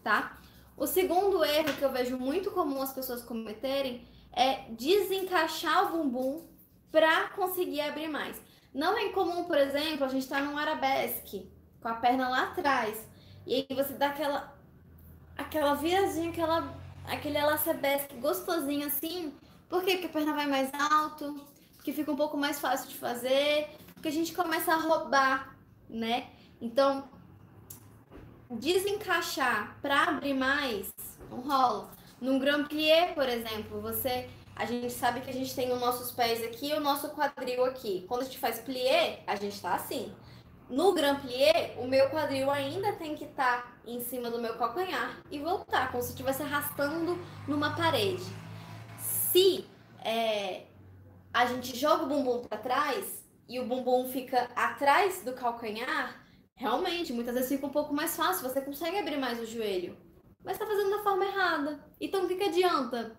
tá? 0.00 0.38
O 0.76 0.86
segundo 0.86 1.44
erro 1.44 1.74
que 1.76 1.82
eu 1.82 1.90
vejo 1.90 2.16
muito 2.16 2.52
comum 2.52 2.80
as 2.80 2.92
pessoas 2.92 3.20
cometerem 3.20 4.06
é 4.32 4.70
desencaixar 4.70 5.92
o 5.92 5.98
bumbum 5.98 6.46
para 6.92 7.30
conseguir 7.30 7.80
abrir 7.80 8.08
mais. 8.08 8.40
Não 8.72 8.96
é 8.96 9.06
incomum, 9.06 9.42
por 9.42 9.58
exemplo, 9.58 10.04
a 10.04 10.08
gente 10.08 10.22
está 10.22 10.40
num 10.40 10.56
arabesque 10.56 11.50
com 11.82 11.88
a 11.88 11.94
perna 11.94 12.28
lá 12.28 12.44
atrás 12.44 12.96
e 13.44 13.54
aí 13.56 13.66
você 13.76 13.94
dá 13.94 14.06
aquela 14.06 14.56
aquela 15.36 15.74
viradinha, 15.74 16.30
aquela 16.30 16.72
aquele 17.08 17.38
elastebesque 17.38 18.14
gostosinho 18.18 18.86
assim. 18.86 19.34
Por 19.68 19.82
quê? 19.82 19.92
Porque 19.94 20.06
a 20.06 20.10
perna 20.10 20.32
vai 20.32 20.46
mais 20.46 20.70
alto, 20.72 21.44
porque 21.74 21.92
fica 21.92 22.12
um 22.12 22.16
pouco 22.16 22.36
mais 22.36 22.60
fácil 22.60 22.88
de 22.88 22.96
fazer, 22.96 23.68
porque 24.00 24.08
a 24.08 24.12
gente 24.12 24.32
começa 24.32 24.72
a 24.72 24.76
roubar, 24.76 25.54
né? 25.86 26.30
Então, 26.58 27.04
desencaixar 28.50 29.76
para 29.82 30.04
abrir 30.04 30.32
mais, 30.32 30.90
não 31.28 31.40
rola. 31.40 31.90
Num 32.18 32.38
Grand 32.38 32.64
Plié, 32.64 33.12
por 33.12 33.28
exemplo, 33.28 33.78
você 33.82 34.30
a 34.56 34.64
gente 34.64 34.90
sabe 34.90 35.20
que 35.20 35.28
a 35.28 35.32
gente 35.34 35.54
tem 35.54 35.70
os 35.70 35.78
nossos 35.78 36.12
pés 36.12 36.42
aqui 36.42 36.70
e 36.70 36.72
o 36.72 36.80
nosso 36.80 37.10
quadril 37.10 37.62
aqui. 37.66 38.06
Quando 38.08 38.22
a 38.22 38.24
gente 38.24 38.38
faz 38.38 38.58
plié, 38.58 39.22
a 39.26 39.36
gente 39.36 39.60
tá 39.60 39.74
assim. 39.74 40.14
No 40.70 40.94
Grand 40.94 41.16
Plié, 41.16 41.76
o 41.78 41.86
meu 41.86 42.08
quadril 42.08 42.50
ainda 42.50 42.94
tem 42.94 43.14
que 43.14 43.24
estar 43.24 43.62
tá 43.62 43.72
em 43.86 44.00
cima 44.00 44.30
do 44.30 44.40
meu 44.40 44.54
calcanhar 44.54 45.20
e 45.30 45.38
voltar, 45.38 45.90
como 45.90 46.02
se 46.02 46.10
estivesse 46.10 46.42
arrastando 46.42 47.18
numa 47.46 47.76
parede. 47.76 48.24
Se 48.98 49.66
é, 50.02 50.64
a 51.34 51.44
gente 51.44 51.76
joga 51.76 52.04
o 52.04 52.06
bumbum 52.06 52.42
para 52.42 52.58
trás 52.58 53.19
e 53.50 53.58
o 53.58 53.66
bumbum 53.66 54.06
fica 54.06 54.48
atrás 54.54 55.24
do 55.24 55.32
calcanhar, 55.32 56.24
realmente, 56.54 57.12
muitas 57.12 57.34
vezes 57.34 57.48
fica 57.48 57.66
um 57.66 57.70
pouco 57.70 57.92
mais 57.92 58.16
fácil, 58.16 58.48
você 58.48 58.60
consegue 58.60 58.96
abrir 58.96 59.18
mais 59.18 59.40
o 59.40 59.44
joelho. 59.44 59.98
Mas 60.44 60.56
tá 60.56 60.64
fazendo 60.64 60.90
da 60.90 61.02
forma 61.02 61.24
errada. 61.24 61.84
Então 62.00 62.24
o 62.24 62.28
que, 62.28 62.36
que 62.36 62.44
adianta? 62.44 63.18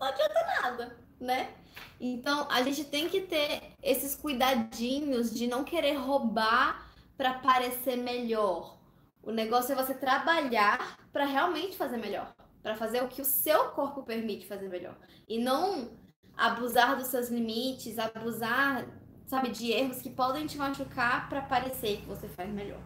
Não 0.00 0.06
adianta 0.08 0.46
nada, 0.60 0.98
né? 1.20 1.54
Então 2.00 2.48
a 2.50 2.60
gente 2.62 2.84
tem 2.86 3.08
que 3.08 3.20
ter 3.20 3.62
esses 3.80 4.16
cuidadinhos 4.16 5.32
de 5.32 5.46
não 5.46 5.62
querer 5.62 5.94
roubar 5.94 6.90
para 7.16 7.34
parecer 7.34 7.96
melhor. 7.96 8.76
O 9.22 9.30
negócio 9.30 9.72
é 9.72 9.76
você 9.76 9.94
trabalhar 9.94 10.98
para 11.12 11.24
realmente 11.24 11.76
fazer 11.76 11.98
melhor, 11.98 12.34
para 12.64 12.74
fazer 12.74 13.00
o 13.04 13.08
que 13.08 13.22
o 13.22 13.24
seu 13.24 13.70
corpo 13.70 14.02
permite 14.02 14.44
fazer 14.44 14.68
melhor 14.68 14.98
e 15.28 15.38
não 15.38 15.88
abusar 16.36 16.96
dos 16.96 17.06
seus 17.06 17.28
limites, 17.28 17.96
abusar, 17.96 18.84
sabe, 19.26 19.50
de 19.50 19.72
erros 19.72 20.00
que 20.00 20.10
podem 20.10 20.46
te 20.46 20.56
machucar 20.56 21.28
para 21.28 21.42
parecer 21.42 21.98
que 21.98 22.06
você 22.06 22.28
faz 22.28 22.48
melhor. 22.50 22.80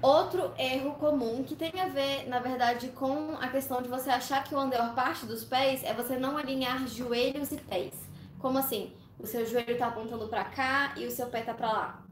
Outro 0.00 0.52
erro 0.56 0.94
comum 0.94 1.42
que 1.42 1.56
tem 1.56 1.80
a 1.80 1.88
ver, 1.88 2.28
na 2.28 2.38
verdade, 2.38 2.88
com 2.90 3.32
a 3.40 3.48
questão 3.48 3.82
de 3.82 3.88
você 3.88 4.10
achar 4.10 4.44
que 4.44 4.54
o 4.54 4.58
anterior 4.58 4.94
parte 4.94 5.26
dos 5.26 5.44
pés 5.44 5.82
é 5.82 5.92
você 5.92 6.16
não 6.16 6.36
alinhar 6.36 6.86
joelhos 6.86 7.50
e 7.50 7.56
pés. 7.56 7.94
Como 8.38 8.58
assim? 8.58 8.92
O 9.18 9.26
seu 9.26 9.44
joelho 9.44 9.72
está 9.72 9.88
apontando 9.88 10.28
para 10.28 10.44
cá 10.44 10.94
e 10.96 11.04
o 11.04 11.10
seu 11.10 11.26
pé 11.26 11.40
está 11.40 11.52
para 11.52 11.72
lá. 11.72 12.04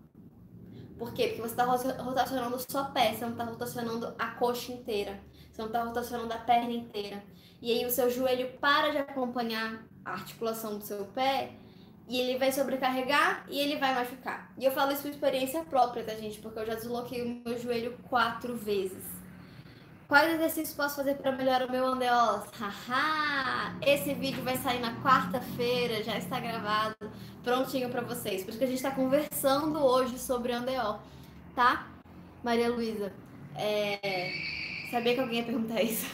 Por 0.98 1.12
quê? 1.12 1.28
Porque 1.28 1.42
você 1.42 1.52
está 1.52 1.64
rotacionando 1.64 2.58
só 2.68 2.84
pé, 2.86 3.12
você 3.12 3.24
não 3.24 3.32
está 3.32 3.44
rotacionando 3.44 4.14
a 4.18 4.28
coxa 4.32 4.72
inteira, 4.72 5.20
você 5.52 5.62
não 5.62 5.68
está 5.68 5.84
rotacionando 5.84 6.32
a 6.32 6.38
perna 6.38 6.72
inteira. 6.72 7.22
E 7.62 7.70
aí 7.70 7.86
o 7.86 7.90
seu 7.90 8.10
joelho 8.10 8.50
para 8.58 8.90
de 8.90 8.98
acompanhar 8.98 9.84
a 10.04 10.12
articulação 10.12 10.78
do 10.78 10.84
seu 10.84 11.04
pé 11.06 11.52
e 12.08 12.20
ele 12.20 12.38
vai 12.38 12.52
sobrecarregar 12.52 13.44
e 13.48 13.58
ele 13.58 13.76
vai 13.76 13.94
machucar. 13.94 14.52
E 14.56 14.64
eu 14.64 14.72
falo 14.72 14.92
isso 14.92 15.02
por 15.02 15.10
experiência 15.10 15.62
própria, 15.64 16.04
tá, 16.04 16.14
gente? 16.14 16.38
Porque 16.38 16.58
eu 16.58 16.66
já 16.66 16.74
desloquei 16.74 17.22
o 17.22 17.42
meu 17.44 17.58
joelho 17.58 17.96
quatro 18.08 18.56
vezes. 18.56 19.04
Quais 20.08 20.34
exercícios 20.34 20.76
posso 20.76 20.96
fazer 20.96 21.16
para 21.16 21.32
melhorar 21.32 21.66
o 21.66 21.70
meu 21.70 21.84
andeós? 21.84 22.44
Haha! 22.60 23.76
Esse 23.84 24.14
vídeo 24.14 24.40
vai 24.44 24.56
sair 24.56 24.78
na 24.78 24.94
quarta-feira, 25.02 26.04
já 26.04 26.16
está 26.16 26.38
gravado, 26.38 27.10
prontinho 27.42 27.90
para 27.90 28.02
vocês. 28.02 28.44
Por 28.44 28.50
isso 28.50 28.58
que 28.58 28.64
a 28.64 28.68
gente 28.68 28.76
está 28.76 28.92
conversando 28.92 29.84
hoje 29.84 30.16
sobre 30.16 30.52
andeó, 30.52 30.98
tá? 31.56 31.88
Maria 32.44 32.68
Luísa, 32.68 33.12
é... 33.56 34.30
sabia 34.92 35.14
que 35.14 35.20
alguém 35.20 35.40
ia 35.40 35.44
perguntar 35.44 35.82
isso. 35.82 36.06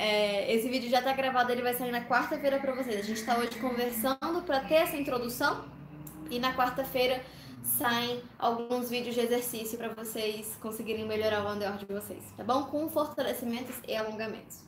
É, 0.00 0.54
esse 0.54 0.68
vídeo 0.68 0.88
já 0.88 1.00
está 1.00 1.12
gravado, 1.12 1.50
ele 1.50 1.60
vai 1.60 1.74
sair 1.74 1.90
na 1.90 2.04
quarta-feira 2.04 2.60
para 2.60 2.72
vocês. 2.72 3.00
A 3.00 3.02
gente 3.02 3.18
está 3.18 3.36
hoje 3.36 3.58
conversando 3.58 4.42
para 4.46 4.60
ter 4.60 4.74
essa 4.74 4.96
introdução 4.96 5.64
e 6.30 6.38
na 6.38 6.54
quarta-feira 6.54 7.20
saem 7.64 8.22
alguns 8.38 8.90
vídeos 8.90 9.16
de 9.16 9.22
exercício 9.22 9.76
para 9.76 9.88
vocês 9.88 10.56
conseguirem 10.62 11.04
melhorar 11.04 11.44
o 11.44 11.52
underwear 11.52 11.78
de 11.78 11.86
vocês, 11.86 12.22
tá 12.36 12.44
bom? 12.44 12.62
Com 12.66 12.88
fortalecimentos 12.88 13.74
e 13.88 13.96
alongamentos. 13.96 14.60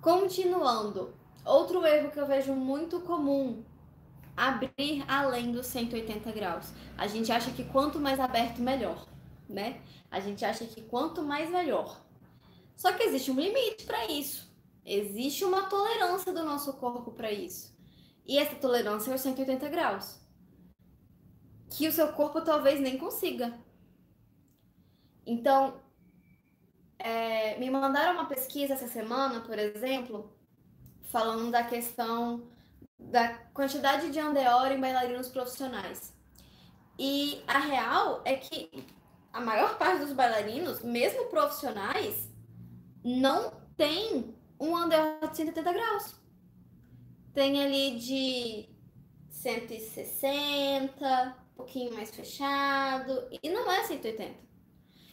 Continuando, 0.00 1.12
outro 1.44 1.84
erro 1.84 2.10
que 2.10 2.18
eu 2.18 2.26
vejo 2.26 2.54
muito 2.54 2.98
comum 3.00 3.62
abrir 4.34 5.04
além 5.06 5.52
dos 5.52 5.66
180 5.66 6.32
graus. 6.32 6.72
A 6.96 7.06
gente 7.06 7.30
acha 7.30 7.50
que 7.50 7.64
quanto 7.64 8.00
mais 8.00 8.18
aberto, 8.18 8.62
melhor, 8.62 9.06
né? 9.46 9.82
A 10.10 10.18
gente 10.18 10.46
acha 10.46 10.64
que 10.64 10.80
quanto 10.80 11.22
mais 11.22 11.50
melhor. 11.50 12.07
Só 12.78 12.92
que 12.92 13.02
existe 13.02 13.32
um 13.32 13.40
limite 13.40 13.84
para 13.84 14.06
isso. 14.06 14.48
Existe 14.84 15.44
uma 15.44 15.68
tolerância 15.68 16.32
do 16.32 16.44
nosso 16.44 16.72
corpo 16.74 17.10
para 17.10 17.32
isso. 17.32 17.76
E 18.24 18.38
essa 18.38 18.54
tolerância 18.54 19.10
é 19.10 19.16
os 19.16 19.20
180 19.20 19.68
graus. 19.68 20.20
Que 21.70 21.88
o 21.88 21.92
seu 21.92 22.12
corpo 22.12 22.40
talvez 22.40 22.78
nem 22.80 22.96
consiga. 22.96 23.52
Então, 25.26 25.80
é, 27.00 27.58
me 27.58 27.68
mandaram 27.68 28.12
uma 28.12 28.26
pesquisa 28.26 28.74
essa 28.74 28.86
semana, 28.86 29.40
por 29.40 29.58
exemplo, 29.58 30.32
falando 31.10 31.50
da 31.50 31.64
questão 31.64 32.48
da 32.96 33.34
quantidade 33.52 34.12
de 34.12 34.20
andeora 34.20 34.72
em 34.72 34.80
bailarinos 34.80 35.28
profissionais. 35.28 36.14
E 36.96 37.42
a 37.44 37.58
real 37.58 38.22
é 38.24 38.36
que 38.36 38.86
a 39.32 39.40
maior 39.40 39.76
parte 39.78 39.98
dos 39.98 40.12
bailarinos, 40.12 40.80
mesmo 40.80 41.26
profissionais, 41.26 42.27
não 43.04 43.52
tem 43.76 44.34
um 44.60 44.76
under 44.76 45.20
de 45.30 45.36
180 45.36 45.72
graus. 45.72 46.14
Tem 47.32 47.62
ali 47.62 47.98
de 47.98 48.68
160, 49.30 51.36
um 51.52 51.56
pouquinho 51.56 51.94
mais 51.94 52.10
fechado, 52.10 53.28
e 53.42 53.48
não 53.48 53.70
é 53.70 53.84
180. 53.84 54.48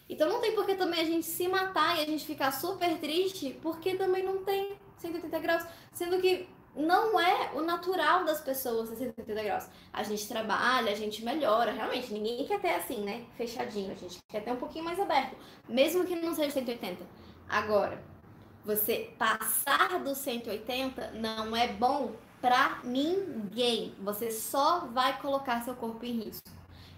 Então 0.07 0.29
não 0.29 0.41
tem 0.41 0.53
por 0.53 0.65
que 0.65 0.75
também 0.75 1.01
a 1.01 1.05
gente 1.05 1.25
se 1.25 1.47
matar 1.47 1.97
e 1.97 2.03
a 2.03 2.05
gente 2.05 2.25
ficar 2.25 2.51
super 2.51 2.97
triste, 2.99 3.57
porque 3.61 3.95
também 3.95 4.23
não 4.23 4.43
tem 4.43 4.77
180 4.97 5.39
graus, 5.39 5.65
sendo 5.91 6.19
que 6.19 6.47
não 6.75 7.19
é 7.19 7.51
o 7.53 7.61
natural 7.61 8.25
das 8.25 8.41
pessoas 8.41 8.89
180 8.89 9.43
graus. 9.43 9.67
A 9.93 10.03
gente 10.03 10.27
trabalha, 10.27 10.91
a 10.91 10.95
gente 10.95 11.23
melhora, 11.23 11.71
realmente, 11.71 12.13
ninguém 12.13 12.45
quer 12.45 12.59
ter 12.59 12.75
assim, 12.75 13.01
né, 13.01 13.25
fechadinho, 13.37 13.91
a 13.91 13.95
gente 13.95 14.19
quer 14.27 14.43
ter 14.43 14.51
um 14.51 14.57
pouquinho 14.57 14.85
mais 14.85 14.99
aberto, 14.99 15.35
mesmo 15.67 16.05
que 16.05 16.15
não 16.15 16.35
seja 16.35 16.51
180. 16.51 17.03
Agora, 17.47 18.03
você 18.63 19.13
passar 19.17 19.99
do 20.03 20.15
180 20.15 21.11
não 21.11 21.55
é 21.55 21.67
bom 21.67 22.13
para 22.41 22.79
ninguém. 22.83 23.93
Você 24.01 24.31
só 24.31 24.87
vai 24.87 25.19
colocar 25.19 25.63
seu 25.63 25.75
corpo 25.75 26.05
em 26.05 26.19
risco. 26.19 26.49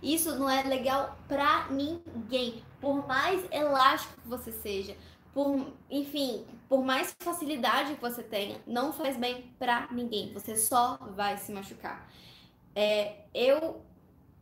Isso 0.02 0.38
não 0.38 0.50
é 0.50 0.64
legal 0.64 1.18
para 1.28 1.68
ninguém. 1.70 2.64
Por 2.80 3.08
mais 3.08 3.44
elástico 3.52 4.22
que 4.22 4.28
você 4.28 4.52
seja, 4.52 4.96
por, 5.34 5.74
enfim, 5.90 6.46
por 6.70 6.84
mais 6.84 7.16
facilidade 7.20 7.96
que 7.96 8.02
você 8.02 8.24
tenha, 8.24 8.62
não 8.66 8.94
faz 8.94 9.18
bem 9.18 9.54
para 9.60 9.88
ninguém. 9.92 10.34
Você 10.34 10.56
só 10.56 10.98
vai 11.16 11.38
se 11.38 11.52
machucar. 11.52 12.10
É, 12.76 13.26
eu 13.34 13.82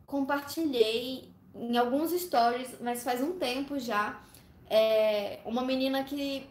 compartilhei 0.06 1.32
em 1.54 1.76
alguns 1.76 2.12
stories, 2.12 2.76
mas 2.80 3.02
faz 3.02 3.22
um 3.22 3.38
tempo 3.38 3.78
já, 3.78 4.20
é, 4.68 5.40
uma 5.44 5.62
menina 5.62 6.04
que 6.04 6.48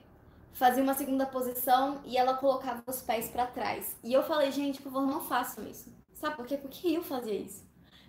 fazia 0.53 0.81
uma 0.81 0.93
segunda 0.93 1.25
posição 1.25 2.01
e 2.05 2.17
ela 2.17 2.35
colocava 2.35 2.81
os 2.87 3.01
pés 3.01 3.29
para 3.29 3.45
trás. 3.45 3.95
E 4.03 4.13
eu 4.13 4.23
falei, 4.23 4.51
gente, 4.51 4.81
por 4.81 4.91
favor, 4.91 5.07
não 5.07 5.21
façam 5.21 5.67
isso. 5.67 5.93
Sabe 6.13 6.37
por 6.37 6.45
quê? 6.45 6.57
Porque 6.57 6.87
eu 6.87 7.03
fazia 7.03 7.33
isso. 7.33 7.65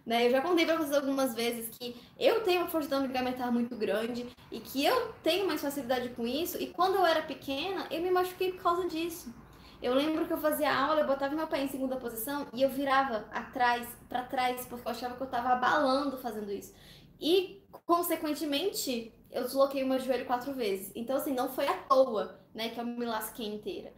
Né? 0.07 0.27
Eu 0.27 0.31
já 0.31 0.41
contei 0.41 0.65
pra 0.65 0.77
vocês 0.77 0.95
algumas 0.95 1.35
vezes 1.35 1.69
que 1.77 2.01
eu 2.17 2.45
tenho 2.45 2.61
uma 2.61 2.69
força 2.69 2.97
ligamentar 2.99 3.53
muito 3.53 3.75
grande 3.75 4.29
e 4.53 4.61
que 4.61 4.85
eu 4.85 5.13
tenho 5.25 5.49
mais 5.49 5.61
facilidade 5.61 6.11
com 6.11 6.25
isso. 6.25 6.57
E 6.63 6.69
quando 6.69 6.95
eu 6.95 7.05
era 7.05 7.23
pequena, 7.23 7.89
eu 7.91 8.01
me 8.01 8.11
machuquei 8.13 8.53
por 8.53 8.63
causa 8.63 8.89
disso. 8.89 9.35
Eu 9.83 9.95
lembro 9.95 10.25
que 10.25 10.33
eu 10.33 10.39
fazia 10.39 10.73
aula, 10.75 11.01
eu 11.01 11.07
botava 11.07 11.35
meu 11.35 11.47
pé 11.49 11.63
em 11.63 11.69
segunda 11.69 11.97
posição 11.97 12.47
e 12.53 12.63
eu 12.63 12.71
virava 12.71 13.27
atrás, 13.33 13.87
para 14.09 14.23
trás, 14.23 14.65
porque 14.67 14.87
eu 14.87 14.93
achava 14.93 15.17
que 15.17 15.23
eu 15.23 15.27
tava 15.27 15.51
abalando 15.51 16.17
fazendo 16.19 16.51
isso. 16.53 16.73
E, 17.21 17.63
consequentemente, 17.85 19.13
eu 19.37 19.45
desloquei 19.45 19.85
o 19.85 19.87
meu 19.87 19.99
joelho 19.99 20.27
quatro 20.27 20.55
vezes. 20.55 20.91
Então, 20.95 21.17
assim, 21.17 21.35
não 21.35 21.49
foi 21.49 21.67
à 21.67 21.75
toa, 21.75 22.41
né, 22.55 22.71
que 22.71 22.81
eu 22.81 22.87
me 22.87 23.05
lasquei 23.05 23.47
inteira. 23.47 23.93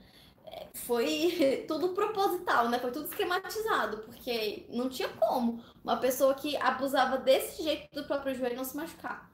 É, 0.45 0.67
foi 0.75 1.65
tudo 1.69 1.91
proposital, 1.91 2.69
né? 2.69 2.79
Foi 2.79 2.91
tudo 2.91 3.07
esquematizado, 3.07 3.99
porque 3.99 4.67
não 4.71 4.89
tinha 4.89 5.09
como 5.09 5.63
uma 5.85 5.97
pessoa 5.99 6.35
que 6.35 6.57
abusava 6.57 7.19
desse 7.19 7.63
jeito 7.63 7.89
do 7.95 8.07
próprio 8.07 8.35
joelho 8.35 8.57
não 8.57 8.65
se 8.65 8.77
machucar, 8.77 9.31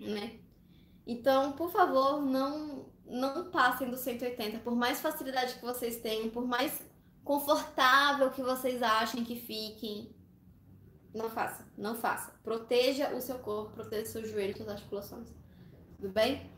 né? 0.00 0.40
Então, 1.06 1.52
por 1.52 1.70
favor, 1.70 2.22
não 2.22 2.92
não 3.06 3.50
passem 3.50 3.90
do 3.90 3.98
180, 3.98 4.60
por 4.60 4.74
mais 4.74 5.00
facilidade 5.00 5.56
que 5.56 5.62
vocês 5.62 6.00
tenham, 6.00 6.30
por 6.30 6.46
mais 6.46 6.82
confortável 7.22 8.30
que 8.30 8.42
vocês 8.42 8.82
achem 8.82 9.24
que 9.24 9.36
fiquem, 9.36 10.14
não 11.14 11.30
faça, 11.30 11.64
não 11.78 11.94
faça. 11.94 12.32
Proteja 12.42 13.14
o 13.14 13.20
seu 13.20 13.38
corpo, 13.38 13.72
proteja 13.72 14.02
o 14.02 14.12
seu 14.12 14.26
joelho, 14.26 14.56
suas 14.56 14.68
articulações. 14.68 15.28
Tudo 15.96 16.12
bem? 16.12 16.50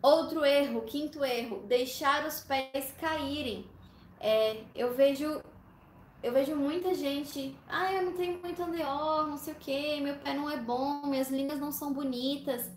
Outro 0.00 0.44
erro, 0.44 0.82
quinto 0.82 1.24
erro, 1.24 1.64
deixar 1.66 2.26
os 2.26 2.40
pés 2.40 2.92
caírem. 3.00 3.66
É, 4.20 4.62
eu 4.74 4.94
vejo 4.94 5.42
eu 6.22 6.32
vejo 6.32 6.54
muita 6.54 6.94
gente, 6.94 7.56
ah, 7.66 7.92
eu 7.92 8.04
não 8.04 8.12
tenho 8.12 8.38
muito 8.40 8.62
andeor, 8.62 9.26
não 9.26 9.36
sei 9.36 9.54
o 9.54 9.56
que, 9.56 10.00
meu 10.00 10.14
pé 10.18 10.32
não 10.32 10.48
é 10.48 10.56
bom, 10.56 11.04
minhas 11.06 11.28
linhas 11.28 11.58
não 11.58 11.72
são 11.72 11.92
bonitas. 11.92 12.70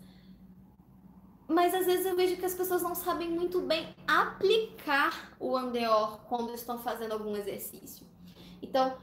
Mas 1.46 1.72
às 1.72 1.86
vezes 1.86 2.04
eu 2.04 2.16
vejo 2.16 2.36
que 2.36 2.44
as 2.44 2.54
pessoas 2.54 2.82
não 2.82 2.96
sabem 2.96 3.30
muito 3.30 3.60
bem 3.60 3.94
aplicar 4.04 5.36
o 5.38 5.56
andeor 5.56 6.18
quando 6.28 6.52
estão 6.52 6.80
fazendo 6.80 7.12
algum 7.12 7.36
exercício. 7.36 8.04
Então, 8.60 8.98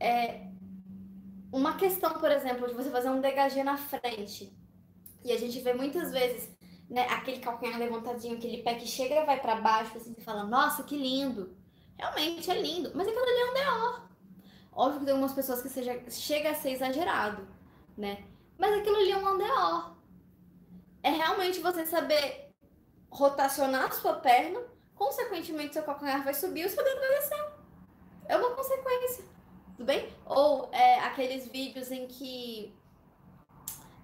é 0.00 0.51
uma 1.52 1.76
questão, 1.76 2.14
por 2.14 2.30
exemplo, 2.30 2.66
de 2.66 2.74
você 2.74 2.90
fazer 2.90 3.10
um 3.10 3.20
degagê 3.20 3.62
na 3.62 3.76
frente. 3.76 4.52
E 5.24 5.30
a 5.30 5.38
gente 5.38 5.60
vê 5.60 5.74
muitas 5.74 6.10
vezes, 6.10 6.50
né, 6.88 7.06
aquele 7.10 7.38
calcanhar 7.38 7.78
levantadinho, 7.78 8.36
aquele 8.36 8.62
pé 8.62 8.74
que 8.74 8.86
chega 8.86 9.14
e 9.14 9.26
vai 9.26 9.38
para 9.38 9.56
baixo, 9.56 9.96
assim, 9.96 10.14
e 10.18 10.24
fala, 10.24 10.44
nossa, 10.44 10.82
que 10.82 10.96
lindo. 10.96 11.56
Realmente 11.96 12.50
é 12.50 12.60
lindo, 12.60 12.90
mas 12.94 13.06
aquilo 13.06 13.22
ali 13.22 13.38
é 13.38 13.44
um 13.44 13.50
andeor. 13.50 14.08
Óbvio 14.72 14.98
que 15.00 15.04
tem 15.04 15.12
algumas 15.12 15.34
pessoas 15.34 15.62
que 15.62 15.68
seja, 15.68 16.02
chega 16.08 16.50
a 16.50 16.54
ser 16.54 16.70
exagerado, 16.70 17.46
né? 17.96 18.24
Mas 18.58 18.72
aquilo 18.74 18.96
ali 18.96 19.12
é 19.12 19.18
um 19.18 19.28
andeor 19.28 19.92
é 21.02 21.10
realmente 21.10 21.60
você 21.60 21.84
saber 21.84 22.54
rotacionar 23.10 23.86
a 23.86 23.90
sua 23.90 24.14
perna, 24.14 24.60
consequentemente 24.94 25.74
seu 25.74 25.82
calcanhar 25.82 26.22
vai 26.22 26.32
subir 26.32 26.62
e 26.62 26.66
o 26.66 26.70
seu 26.70 26.82
dedo 26.82 27.00
vai 27.00 27.10
descer. 27.10 27.52
É 28.26 28.36
uma 28.36 28.54
consequência, 28.54 29.24
tudo 29.76 29.86
bem? 29.86 30.08
Ou 30.26 30.68
é, 30.72 31.00
aqueles 31.00 31.48
vídeos 31.48 31.90
em 31.90 32.06
que 32.06 32.74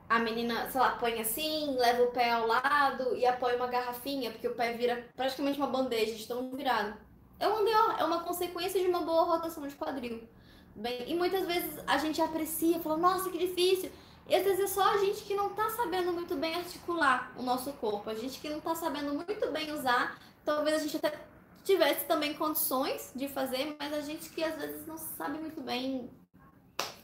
a 0.09 0.19
menina, 0.19 0.69
sei 0.71 0.81
lá, 0.81 0.93
põe 0.93 1.21
assim, 1.21 1.77
leva 1.77 2.03
o 2.03 2.11
pé 2.11 2.33
ao 2.33 2.47
lado 2.47 3.15
e 3.15 3.27
apoia 3.27 3.57
uma 3.57 3.67
garrafinha, 3.67 4.31
porque 4.31 4.49
o 4.49 4.55
pé 4.55 4.73
vira 4.73 5.07
praticamente 5.15 5.59
uma 5.59 5.67
bandeja 5.67 6.15
de 6.15 6.27
tão 6.27 6.51
virado. 6.51 6.95
É 7.39 7.47
um 7.47 7.69
é 7.69 8.05
uma 8.05 8.21
consequência 8.25 8.81
de 8.81 8.89
uma 8.89 9.03
boa 9.03 9.25
rotação 9.25 9.67
de 9.67 9.75
quadril. 9.75 10.27
Bem, 10.75 11.05
e 11.07 11.15
muitas 11.15 11.47
vezes 11.47 11.79
a 11.87 11.99
gente 11.99 12.21
aprecia, 12.23 12.79
fala, 12.81 12.97
nossa, 12.97 13.31
que 13.31 13.39
difícil. 13.39 13.91
E 14.29 14.35
às 14.35 14.45
vezes 14.45 14.61
é 14.61 14.67
só 14.67 14.83
a 14.83 14.99
gente 14.99 15.23
que 15.23 15.35
não 15.35 15.49
está 15.49 15.69
sabendo 15.71 16.13
muito 16.13 16.37
bem 16.37 16.55
articular 16.55 17.33
o 17.37 17.43
nosso 17.43 17.73
corpo, 17.75 18.11
a 18.11 18.15
gente 18.15 18.39
que 18.41 18.49
não 18.49 18.59
está 18.59 18.75
sabendo 18.75 19.15
muito 19.15 19.51
bem 19.51 19.73
usar. 19.73 20.19
Talvez 20.45 20.77
a 20.77 20.79
gente 20.79 20.97
até 20.97 21.28
tivesse 21.69 22.07
também 22.07 22.33
condições 22.33 23.13
de 23.15 23.29
fazer, 23.29 23.77
mas 23.79 23.93
a 23.93 24.01
gente 24.01 24.31
que 24.31 24.43
às 24.43 24.57
vezes 24.57 24.87
não 24.87 24.97
sabe 24.97 25.39
muito 25.39 25.61
bem 25.61 26.11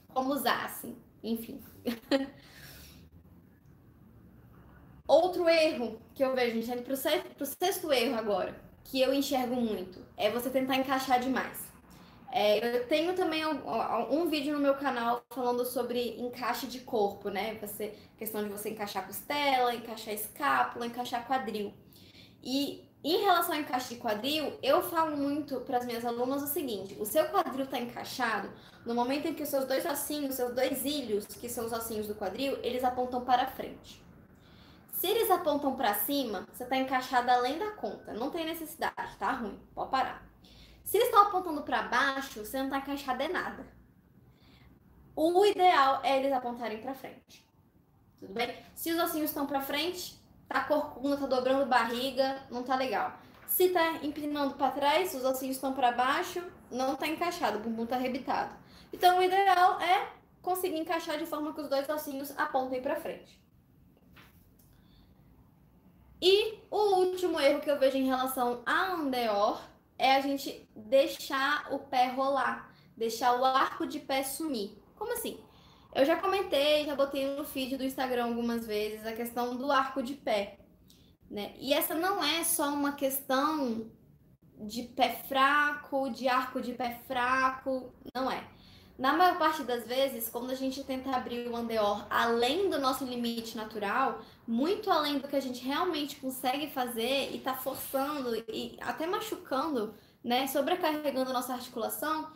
como 0.09 0.33
usar, 0.33 0.65
assim. 0.65 0.97
Enfim. 1.23 1.63
Outro 5.07 5.47
erro 5.49 6.01
que 6.15 6.25
eu 6.25 6.35
vejo, 6.35 6.63
gente, 6.63 6.83
para 6.83 6.95
o 6.95 6.97
sexto, 6.97 7.45
sexto 7.45 7.93
erro 7.93 8.17
agora, 8.17 8.59
que 8.85 8.99
eu 9.01 9.13
enxergo 9.13 9.55
muito, 9.55 10.01
é 10.17 10.31
você 10.31 10.49
tentar 10.49 10.77
encaixar 10.77 11.21
demais. 11.21 11.63
É, 12.33 12.79
eu 12.79 12.89
tenho 12.89 13.15
também 13.15 13.47
um, 13.47 13.61
um, 14.11 14.29
vídeo 14.29 14.55
no 14.55 14.61
meu 14.61 14.75
canal 14.77 15.23
falando 15.31 15.65
sobre 15.65 16.19
encaixe 16.19 16.67
de 16.67 16.81
corpo, 16.81 17.29
né? 17.29 17.57
Você, 17.61 17.95
questão 18.17 18.43
de 18.43 18.49
você 18.49 18.71
encaixar 18.71 19.07
costela, 19.07 19.75
encaixar 19.75 20.15
escápula, 20.15 20.87
encaixar 20.87 21.27
quadril. 21.29 21.73
E 22.43 22.89
em 23.05 23.23
relação 23.23 23.55
ao 23.55 23.61
encaixe 23.61 23.95
de 23.95 24.01
quadril, 24.01 24.59
eu 24.63 24.83
falo 24.83 25.15
muito 25.15 25.61
para 25.61 25.77
as 25.77 25.85
minhas 25.85 26.07
alunas 26.07 26.43
o 26.43 26.47
seguinte: 26.47 26.97
o 26.99 27.05
seu 27.05 27.27
quadril 27.27 27.67
está 27.67 27.79
encaixado 27.79 28.51
no 28.87 28.95
momento 28.95 29.29
em 29.29 29.35
que 29.35 29.43
os 29.43 29.49
seus 29.51 29.67
dois 29.67 29.85
ossinhos, 29.85 30.35
seus 30.35 30.55
dois 30.55 30.85
ilhos, 30.85 31.27
que 31.27 31.49
são 31.49 31.67
os 31.67 31.73
ossinhos 31.73 32.07
do 32.07 32.15
quadril, 32.15 32.59
eles 32.63 32.83
apontam 32.83 33.23
para 33.23 33.47
frente. 33.47 34.03
Se 34.91 35.07
eles 35.07 35.31
apontam 35.31 35.77
para 35.77 35.93
cima, 35.93 36.49
você 36.51 36.65
está 36.65 36.79
encaixado 36.79 37.31
além 37.31 37.59
da 37.59 37.73
conta. 37.73 38.15
Não 38.15 38.31
tem 38.31 38.47
necessidade, 38.47 39.17
tá 39.19 39.33
ruim, 39.33 39.61
pode 39.75 39.91
parar. 39.91 40.27
Se 40.83 40.97
eles 40.97 41.09
estão 41.09 41.25
apontando 41.25 41.63
para 41.63 41.83
baixo, 41.83 42.43
você 42.43 42.57
não 42.57 42.67
está 42.67 42.79
encaixado 42.79 43.23
em 43.23 43.29
nada. 43.29 43.67
O 45.15 45.45
ideal 45.45 46.01
é 46.03 46.19
eles 46.19 46.33
apontarem 46.33 46.81
para 46.81 46.95
frente. 46.95 47.47
Tudo 48.19 48.33
bem? 48.33 48.57
Se 48.75 48.91
os 48.93 48.99
ossinhos 48.99 49.29
estão 49.29 49.47
para 49.47 49.61
frente, 49.61 50.19
tá 50.49 50.65
corcunda, 50.65 51.17
tá 51.17 51.27
dobrando 51.27 51.67
barriga, 51.67 52.43
não 52.51 52.63
tá 52.63 52.77
legal. 52.77 53.13
Se 53.47 53.69
tá 53.69 53.99
empinando 54.03 54.55
para 54.55 54.73
trás, 54.73 55.15
os 55.15 55.25
ossinhos 55.25 55.57
estão 55.57 55.73
para 55.73 55.93
baixo, 55.93 56.43
não 56.71 56.97
tá 56.97 57.07
encaixado, 57.07 57.59
o 57.59 57.61
bumbum 57.61 57.87
tá 57.87 57.97
arrebitado. 57.97 58.55
Então 58.93 59.19
o 59.19 59.23
ideal 59.23 59.81
é 59.81 60.09
conseguir 60.43 60.79
encaixar 60.79 61.19
de 61.19 61.27
forma 61.27 61.55
que 61.55 61.61
os 61.61 61.69
dois 61.69 61.89
ossinhos 61.89 62.37
apontem 62.37 62.83
para 62.83 62.97
frente. 62.97 63.41
E 66.21 66.59
o 66.71 66.97
último 66.97 67.39
erro 67.41 67.61
que 67.61 67.71
eu 67.71 67.79
vejo 67.79 67.97
em 67.97 68.07
relação 68.07 68.63
a 68.65 68.93
andeor 68.93 69.61
é 69.99 70.15
a 70.15 70.21
gente 70.21 70.69
deixar 70.75 71.73
o 71.73 71.79
pé 71.79 72.09
rolar, 72.09 72.73
deixar 72.97 73.39
o 73.39 73.45
arco 73.45 73.87
de 73.87 74.01
pé 74.01 74.23
sumir. 74.23 74.77
Como 74.97 75.13
assim? 75.13 75.39
Eu 75.95 76.05
já 76.05 76.17
comentei, 76.17 76.85
já 76.85 76.97
botei 76.97 77.37
no 77.37 77.45
feed 77.45 77.77
do 77.77 77.85
Instagram 77.85 78.25
algumas 78.25 78.67
vezes 78.67 79.07
a 79.07 79.13
questão 79.13 79.57
do 79.57 79.71
arco 79.71 80.03
de 80.03 80.15
pé. 80.15 80.59
Né? 81.31 81.55
E 81.59 81.73
essa 81.73 81.95
não 81.95 82.23
é 82.23 82.43
só 82.43 82.73
uma 82.75 82.93
questão 82.93 83.91
de 84.59 84.83
pé 84.83 85.23
fraco, 85.29 86.11
de 86.11 86.27
arco 86.29 86.61
de 86.61 86.73
pé 86.73 87.01
fraco, 87.07 87.95
não 88.15 88.31
é. 88.31 88.45
Na 88.99 89.13
maior 89.13 89.39
parte 89.39 89.65
das 89.65 89.85
vezes, 89.87 90.29
quando 90.29 90.51
a 90.51 90.55
gente 90.55 90.85
tenta 90.85 91.11
abrir 91.11 91.49
o 91.49 91.57
andeor 91.57 92.07
além 92.09 92.71
do 92.71 92.79
nosso 92.79 93.05
limite 93.05 93.57
natural, 93.57 94.21
muito 94.47 94.91
além 94.91 95.19
do 95.19 95.27
que 95.27 95.35
a 95.35 95.41
gente 95.41 95.65
realmente 95.65 96.17
consegue 96.17 96.69
fazer 96.69 97.35
e 97.35 97.41
tá 97.41 97.55
forçando 97.55 98.37
e 98.49 98.77
até 98.81 99.07
machucando, 99.07 99.95
né, 100.23 100.47
sobrecarregando 100.47 101.31
a 101.31 101.33
nossa 101.33 101.55
articulação, 101.55 102.31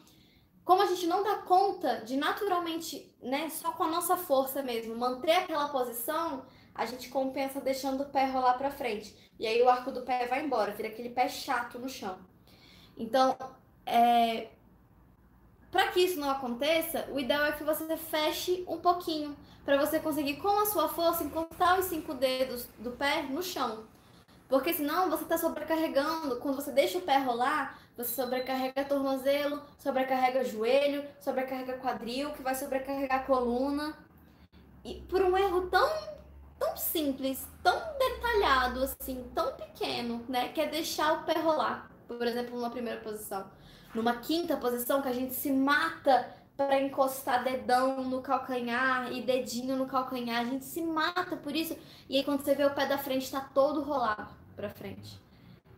como 0.68 0.82
a 0.82 0.86
gente 0.86 1.06
não 1.06 1.22
dá 1.22 1.36
conta 1.36 2.02
de 2.04 2.14
naturalmente, 2.18 3.10
né, 3.22 3.48
só 3.48 3.72
com 3.72 3.84
a 3.84 3.90
nossa 3.90 4.18
força 4.18 4.62
mesmo, 4.62 4.94
manter 4.94 5.30
aquela 5.30 5.66
posição, 5.70 6.44
a 6.74 6.84
gente 6.84 7.08
compensa 7.08 7.58
deixando 7.58 8.02
o 8.02 8.10
pé 8.10 8.26
rolar 8.26 8.52
para 8.58 8.70
frente. 8.70 9.16
E 9.38 9.46
aí 9.46 9.62
o 9.62 9.68
arco 9.70 9.90
do 9.90 10.02
pé 10.02 10.26
vai 10.26 10.44
embora, 10.44 10.72
vira 10.72 10.88
aquele 10.88 11.08
pé 11.08 11.26
chato 11.26 11.78
no 11.78 11.88
chão. 11.88 12.18
Então, 12.98 13.34
é, 13.86 14.48
para 15.70 15.88
que 15.88 16.00
isso 16.00 16.20
não 16.20 16.28
aconteça, 16.28 17.08
o 17.10 17.18
ideal 17.18 17.46
é 17.46 17.52
que 17.52 17.64
você 17.64 17.96
feche 17.96 18.62
um 18.68 18.76
pouquinho, 18.76 19.34
para 19.64 19.78
você 19.78 19.98
conseguir 19.98 20.36
com 20.36 20.60
a 20.60 20.66
sua 20.66 20.86
força 20.90 21.24
encostar 21.24 21.78
os 21.78 21.86
cinco 21.86 22.12
dedos 22.12 22.68
do 22.78 22.90
pé 22.90 23.22
no 23.22 23.42
chão. 23.42 23.86
Porque 24.50 24.74
senão 24.74 25.08
você 25.08 25.22
está 25.22 25.38
sobrecarregando. 25.38 26.36
Quando 26.40 26.56
você 26.56 26.72
deixa 26.72 26.98
o 26.98 27.02
pé 27.02 27.18
rolar, 27.18 27.78
você 27.98 28.14
sobrecarrega 28.14 28.84
tornozelo, 28.84 29.62
sobrecarrega 29.78 30.44
joelho, 30.44 31.04
sobrecarrega 31.20 31.78
quadril, 31.78 32.30
que 32.30 32.42
vai 32.42 32.54
sobrecarregar 32.54 33.26
coluna. 33.26 33.94
E 34.84 35.02
por 35.02 35.20
um 35.20 35.36
erro 35.36 35.68
tão, 35.68 35.90
tão 36.58 36.76
simples, 36.76 37.46
tão 37.62 37.78
detalhado, 37.98 38.84
assim, 38.84 39.30
tão 39.34 39.52
pequeno, 39.54 40.24
né? 40.28 40.48
Que 40.48 40.62
é 40.62 40.66
deixar 40.66 41.12
o 41.12 41.24
pé 41.24 41.38
rolar. 41.38 41.90
Por 42.06 42.26
exemplo, 42.26 42.56
numa 42.56 42.70
primeira 42.70 43.00
posição 43.00 43.50
numa 43.94 44.16
quinta 44.16 44.56
posição 44.56 45.02
que 45.02 45.08
a 45.08 45.12
gente 45.12 45.34
se 45.34 45.50
mata 45.50 46.34
para 46.56 46.80
encostar 46.80 47.44
dedão 47.44 48.02
no 48.04 48.20
calcanhar 48.20 49.12
e 49.12 49.22
dedinho 49.22 49.76
no 49.76 49.86
calcanhar. 49.86 50.40
A 50.40 50.44
gente 50.44 50.64
se 50.64 50.82
mata 50.82 51.36
por 51.36 51.54
isso. 51.54 51.76
E 52.08 52.16
aí 52.16 52.24
quando 52.24 52.42
você 52.42 52.54
vê 52.54 52.64
o 52.64 52.74
pé 52.74 52.86
da 52.86 52.98
frente 52.98 53.24
está 53.24 53.40
todo 53.40 53.82
rolado 53.82 54.28
para 54.56 54.68
frente. 54.68 55.20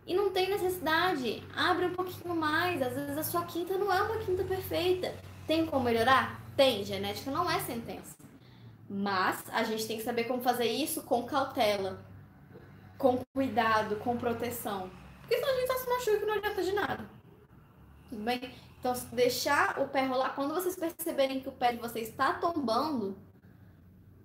E 0.07 0.15
não 0.15 0.31
tem 0.31 0.51
necessidade. 0.51 1.43
Abre 1.55 1.87
um 1.87 1.95
pouquinho 1.95 2.35
mais. 2.35 2.83
Às 2.83 2.95
vezes 2.95 3.17
a 3.17 3.23
sua 3.23 3.45
quinta 3.45 3.77
não 3.77 3.93
é 3.93 4.03
uma 4.03 4.19
quinta 4.19 4.45
perfeita. 4.45 5.15
Tem 5.47 5.67
como 5.67 5.85
melhorar? 5.85 6.41
Tem. 6.57 6.85
Genética 6.85 7.31
não 7.31 7.51
é 7.51 7.61
sentença. 7.61 8.17
Mas 8.89 9.45
a 9.53 9.63
gente 9.63 9.87
tem 9.87 9.99
que 9.99 10.03
saber 10.03 10.25
como 10.25 10.43
fazer 10.43 10.67
isso 10.67 11.03
com 11.03 11.25
cautela, 11.25 12.05
com 12.99 13.21
cuidado, 13.33 13.97
com 13.97 14.17
proteção. 14.17 14.91
Porque 15.21 15.37
senão 15.37 15.49
a 15.49 15.61
gente 15.61 15.67
só 15.69 15.79
se 15.79 15.89
machuca 15.89 16.25
e 16.25 16.27
não 16.27 16.35
adianta 16.35 16.63
de 16.63 16.73
nada. 16.73 17.11
Tudo 18.09 18.25
bem? 18.25 18.53
Então, 18.81 18.93
deixar 19.13 19.79
o 19.79 19.87
pé 19.87 20.07
rolar. 20.07 20.35
Quando 20.35 20.55
vocês 20.55 20.75
perceberem 20.75 21.41
que 21.41 21.49
o 21.49 21.53
pé 21.53 21.73
de 21.73 21.79
vocês 21.79 22.09
está 22.09 22.33
tombando, 22.33 23.17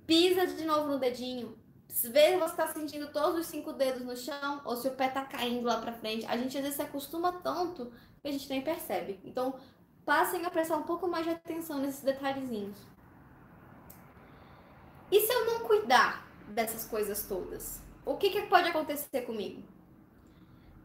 pisa 0.07 0.47
de 0.47 0.65
novo 0.65 0.87
no 0.87 0.97
dedinho. 0.97 1.55
Vê 1.87 2.31
se 2.31 2.37
você 2.37 2.51
está 2.51 2.67
sentindo 2.67 3.11
todos 3.11 3.39
os 3.39 3.45
cinco 3.47 3.73
dedos 3.73 4.03
no 4.03 4.15
chão 4.15 4.61
ou 4.65 4.75
se 4.75 4.87
o 4.87 4.91
pé 4.91 5.07
está 5.07 5.25
caindo 5.25 5.65
lá 5.65 5.79
para 5.79 5.93
frente. 5.93 6.25
A 6.25 6.37
gente 6.37 6.55
às 6.57 6.63
vezes 6.63 6.75
se 6.75 6.81
acostuma 6.81 7.31
tanto 7.41 7.91
que 8.21 8.27
a 8.27 8.31
gente 8.31 8.49
nem 8.49 8.61
percebe. 8.61 9.19
Então, 9.23 9.55
passem 10.05 10.45
a 10.45 10.49
prestar 10.49 10.77
um 10.77 10.83
pouco 10.83 11.07
mais 11.07 11.25
de 11.25 11.31
atenção 11.31 11.79
nesses 11.79 12.03
detalhezinhos. 12.03 12.77
E 15.11 15.19
se 15.21 15.31
eu 15.31 15.45
não 15.45 15.59
cuidar 15.61 16.27
dessas 16.47 16.85
coisas 16.85 17.23
todas? 17.27 17.81
O 18.05 18.17
que, 18.17 18.29
que 18.29 18.41
pode 18.43 18.69
acontecer 18.69 19.21
comigo? 19.21 19.63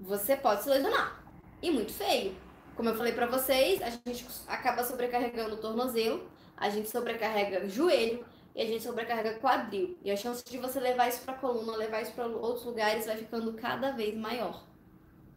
Você 0.00 0.36
pode 0.36 0.62
se 0.62 0.70
lesionar. 0.70 1.22
E 1.62 1.70
muito 1.70 1.92
feio. 1.92 2.34
Como 2.74 2.88
eu 2.88 2.96
falei 2.96 3.12
para 3.12 3.26
vocês, 3.26 3.82
a 3.82 3.90
gente 3.90 4.26
acaba 4.48 4.82
sobrecarregando 4.84 5.56
o 5.56 5.58
tornozelo, 5.58 6.30
a 6.56 6.70
gente 6.70 6.88
sobrecarrega 6.88 7.66
o 7.66 7.68
joelho, 7.68 8.24
e 8.54 8.62
a 8.62 8.66
gente 8.66 8.82
sobrecarrega 8.82 9.38
quadril. 9.38 9.98
E 10.02 10.10
a 10.10 10.16
chance 10.16 10.44
de 10.44 10.58
você 10.58 10.80
levar 10.80 11.08
isso 11.08 11.22
para 11.22 11.34
coluna, 11.34 11.76
levar 11.76 12.02
isso 12.02 12.12
para 12.12 12.26
outros 12.26 12.64
lugares 12.64 13.06
vai 13.06 13.16
ficando 13.16 13.52
cada 13.54 13.92
vez 13.92 14.16
maior. 14.16 14.64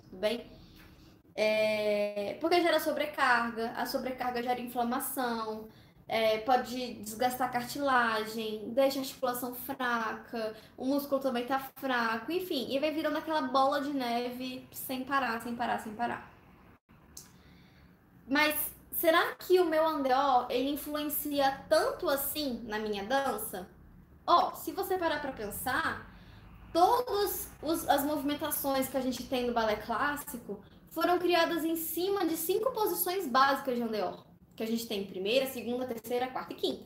Tudo 0.10 0.19
bem? 0.19 0.45
É... 1.36 2.38
Porque 2.39 2.62
gera 2.62 2.80
sobrecarga, 2.80 3.71
a 3.71 3.86
sobrecarga 3.86 4.41
gera 4.43 4.60
inflamação, 4.60 5.67
é, 6.08 6.39
pode 6.39 6.95
desgastar 6.95 7.52
cartilagem, 7.52 8.69
deixa 8.73 8.99
a 8.99 9.02
articulação 9.02 9.56
fraca, 9.56 10.56
o 10.78 10.86
músculo 10.86 11.21
também 11.21 11.45
tá 11.45 11.60
fraco, 11.60 12.32
enfim, 12.32 12.67
e 12.69 12.80
vai 12.80 12.91
virando 12.91 13.17
aquela 13.17 13.41
bola 13.43 13.82
de 13.82 13.93
neve 13.93 14.67
sem 14.71 15.04
parar, 15.04 15.41
sem 15.41 15.56
parar, 15.56 15.80
sem 15.80 15.93
parar. 15.93 16.32
Mas 18.28 18.72
será 19.03 19.35
que 19.35 19.59
o 19.59 19.65
meu 19.65 19.85
andeó 19.85 20.47
ele 20.49 20.69
influencia 20.69 21.65
tanto 21.67 22.07
assim 22.07 22.63
na 22.63 22.79
minha 22.79 23.03
dança? 23.03 23.67
Ó, 24.25 24.47
oh, 24.47 24.55
se 24.55 24.71
você 24.71 24.97
parar 24.97 25.19
para 25.19 25.33
pensar, 25.33 26.09
todas 26.71 27.49
as 27.89 28.05
movimentações 28.05 28.87
que 28.87 28.95
a 28.95 29.01
gente 29.01 29.25
tem 29.25 29.45
no 29.45 29.53
balé 29.53 29.75
clássico 29.75 30.63
foram 30.89 31.19
criadas 31.19 31.65
em 31.65 31.75
cima 31.75 32.25
de 32.25 32.37
cinco 32.37 32.71
posições 32.71 33.27
básicas 33.27 33.75
de 33.75 33.81
andeó 33.81 34.23
que 34.55 34.63
a 34.63 34.67
gente 34.67 34.87
tem 34.87 35.05
primeira, 35.05 35.47
segunda, 35.47 35.85
terceira, 35.85 36.27
quarta 36.27 36.53
e 36.53 36.55
quinta. 36.55 36.85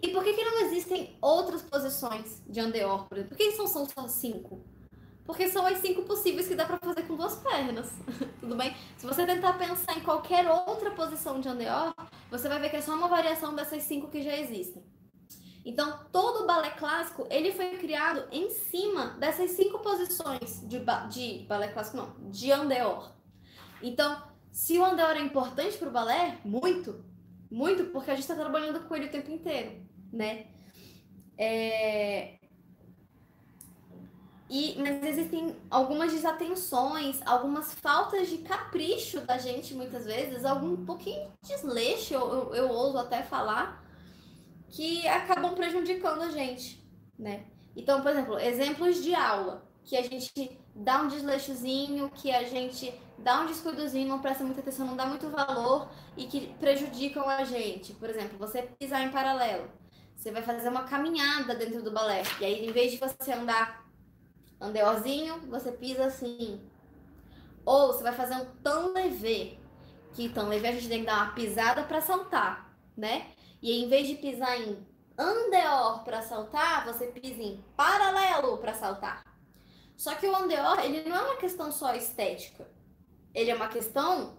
E 0.00 0.08
por 0.10 0.22
que, 0.22 0.34
que 0.34 0.44
não 0.44 0.60
existem 0.60 1.18
outras 1.20 1.62
posições 1.62 2.40
de 2.46 2.60
andeor, 2.60 3.08
por? 3.08 3.24
Por 3.24 3.36
que 3.36 3.50
são 3.50 3.66
só 3.66 4.06
cinco? 4.06 4.64
Porque 5.24 5.48
são 5.48 5.66
as 5.66 5.78
cinco 5.78 6.02
possíveis 6.02 6.48
que 6.48 6.54
dá 6.54 6.64
para 6.64 6.78
fazer 6.78 7.02
com 7.02 7.16
duas 7.16 7.36
pernas. 7.36 7.92
Tudo 8.40 8.56
bem? 8.56 8.74
Se 8.96 9.06
você 9.06 9.24
tentar 9.24 9.54
pensar 9.54 9.96
em 9.96 10.00
qualquer 10.00 10.48
outra 10.48 10.90
posição 10.90 11.40
de 11.40 11.48
andeor, 11.48 11.94
você 12.30 12.48
vai 12.48 12.58
ver 12.58 12.70
que 12.70 12.76
é 12.76 12.80
só 12.80 12.94
uma 12.94 13.08
variação 13.08 13.54
dessas 13.54 13.82
cinco 13.84 14.08
que 14.08 14.22
já 14.22 14.36
existem. 14.36 14.82
Então, 15.64 16.00
todo 16.10 16.44
o 16.44 16.46
balé 16.46 16.70
clássico, 16.70 17.26
ele 17.30 17.52
foi 17.52 17.76
criado 17.76 18.26
em 18.32 18.50
cima 18.50 19.16
dessas 19.20 19.50
cinco 19.50 19.78
posições 19.80 20.66
de, 20.66 20.80
ba 20.80 21.06
de 21.06 21.44
balé 21.46 21.68
clássico, 21.68 21.98
não, 21.98 22.30
de 22.30 22.50
andeor. 22.50 23.12
Então, 23.82 24.22
se 24.50 24.78
o 24.78 24.84
andor 24.84 25.16
é 25.16 25.20
importante 25.20 25.76
para 25.76 25.88
o 25.88 25.92
balé, 25.92 26.38
muito, 26.44 27.04
muito, 27.50 27.84
porque 27.86 28.10
a 28.10 28.14
gente 28.14 28.22
está 28.22 28.34
trabalhando 28.34 28.80
com 28.80 28.96
ele 28.96 29.06
o 29.06 29.10
tempo 29.10 29.30
inteiro, 29.30 29.86
né? 30.12 30.46
É... 31.36 32.39
E, 34.50 34.74
mas 34.82 35.00
existem 35.04 35.56
algumas 35.70 36.10
desatenções, 36.10 37.20
algumas 37.24 37.72
faltas 37.72 38.28
de 38.28 38.38
capricho 38.38 39.20
da 39.20 39.38
gente, 39.38 39.74
muitas 39.74 40.06
vezes, 40.06 40.44
algum 40.44 40.84
pouquinho 40.84 41.30
de 41.40 41.54
desleixo, 41.54 42.12
eu, 42.12 42.20
eu, 42.20 42.54
eu 42.56 42.68
ouso 42.68 42.98
até 42.98 43.22
falar, 43.22 43.80
que 44.68 45.06
acabam 45.06 45.54
prejudicando 45.54 46.22
a 46.22 46.30
gente, 46.30 46.84
né? 47.16 47.44
Então, 47.76 48.02
por 48.02 48.10
exemplo, 48.10 48.40
exemplos 48.40 49.00
de 49.00 49.14
aula, 49.14 49.64
que 49.84 49.96
a 49.96 50.02
gente 50.02 50.58
dá 50.74 51.00
um 51.02 51.06
desleixozinho, 51.06 52.10
que 52.10 52.32
a 52.32 52.42
gente 52.42 52.92
dá 53.18 53.42
um 53.42 53.46
descuidozinho, 53.46 54.08
não 54.08 54.20
presta 54.20 54.42
muita 54.42 54.62
atenção, 54.62 54.84
não 54.84 54.96
dá 54.96 55.06
muito 55.06 55.28
valor 55.28 55.88
e 56.16 56.26
que 56.26 56.52
prejudicam 56.58 57.28
a 57.28 57.44
gente. 57.44 57.92
Por 57.92 58.10
exemplo, 58.10 58.36
você 58.36 58.62
pisar 58.62 59.02
em 59.02 59.10
paralelo. 59.10 59.70
Você 60.16 60.32
vai 60.32 60.42
fazer 60.42 60.68
uma 60.68 60.84
caminhada 60.84 61.54
dentro 61.54 61.82
do 61.82 61.92
balé. 61.92 62.22
E 62.40 62.44
aí, 62.44 62.66
em 62.66 62.72
vez 62.72 62.90
de 62.90 62.98
você 62.98 63.32
andar 63.32 63.89
andeorzinho, 64.60 65.40
você 65.48 65.72
pisa 65.72 66.06
assim. 66.06 66.60
Ou 67.64 67.88
você 67.88 68.02
vai 68.02 68.12
fazer 68.12 68.34
um 68.34 68.46
tão 68.62 68.92
leve, 68.92 69.58
que 70.12 70.28
tão 70.28 70.48
leve 70.48 70.68
a 70.68 70.72
gente 70.72 70.88
tem 70.88 71.00
que 71.00 71.06
dar 71.06 71.24
uma 71.24 71.34
pisada 71.34 71.84
para 71.84 72.00
saltar, 72.00 72.76
né? 72.96 73.32
E 73.62 73.72
em 73.72 73.88
vez 73.88 74.08
de 74.08 74.14
pisar 74.16 74.60
em 74.60 74.86
andeor 75.18 76.02
para 76.04 76.22
saltar, 76.22 76.84
você 76.86 77.06
pisa 77.08 77.42
em 77.42 77.64
paralelo 77.76 78.58
para 78.58 78.74
saltar. 78.74 79.24
Só 79.96 80.14
que 80.14 80.26
o 80.26 80.34
andeor, 80.34 80.78
ele 80.80 81.08
não 81.08 81.16
é 81.16 81.22
uma 81.22 81.36
questão 81.36 81.70
só 81.70 81.94
estética 81.94 82.66
ele 83.34 83.50
é 83.50 83.54
uma 83.54 83.68
questão. 83.68 84.36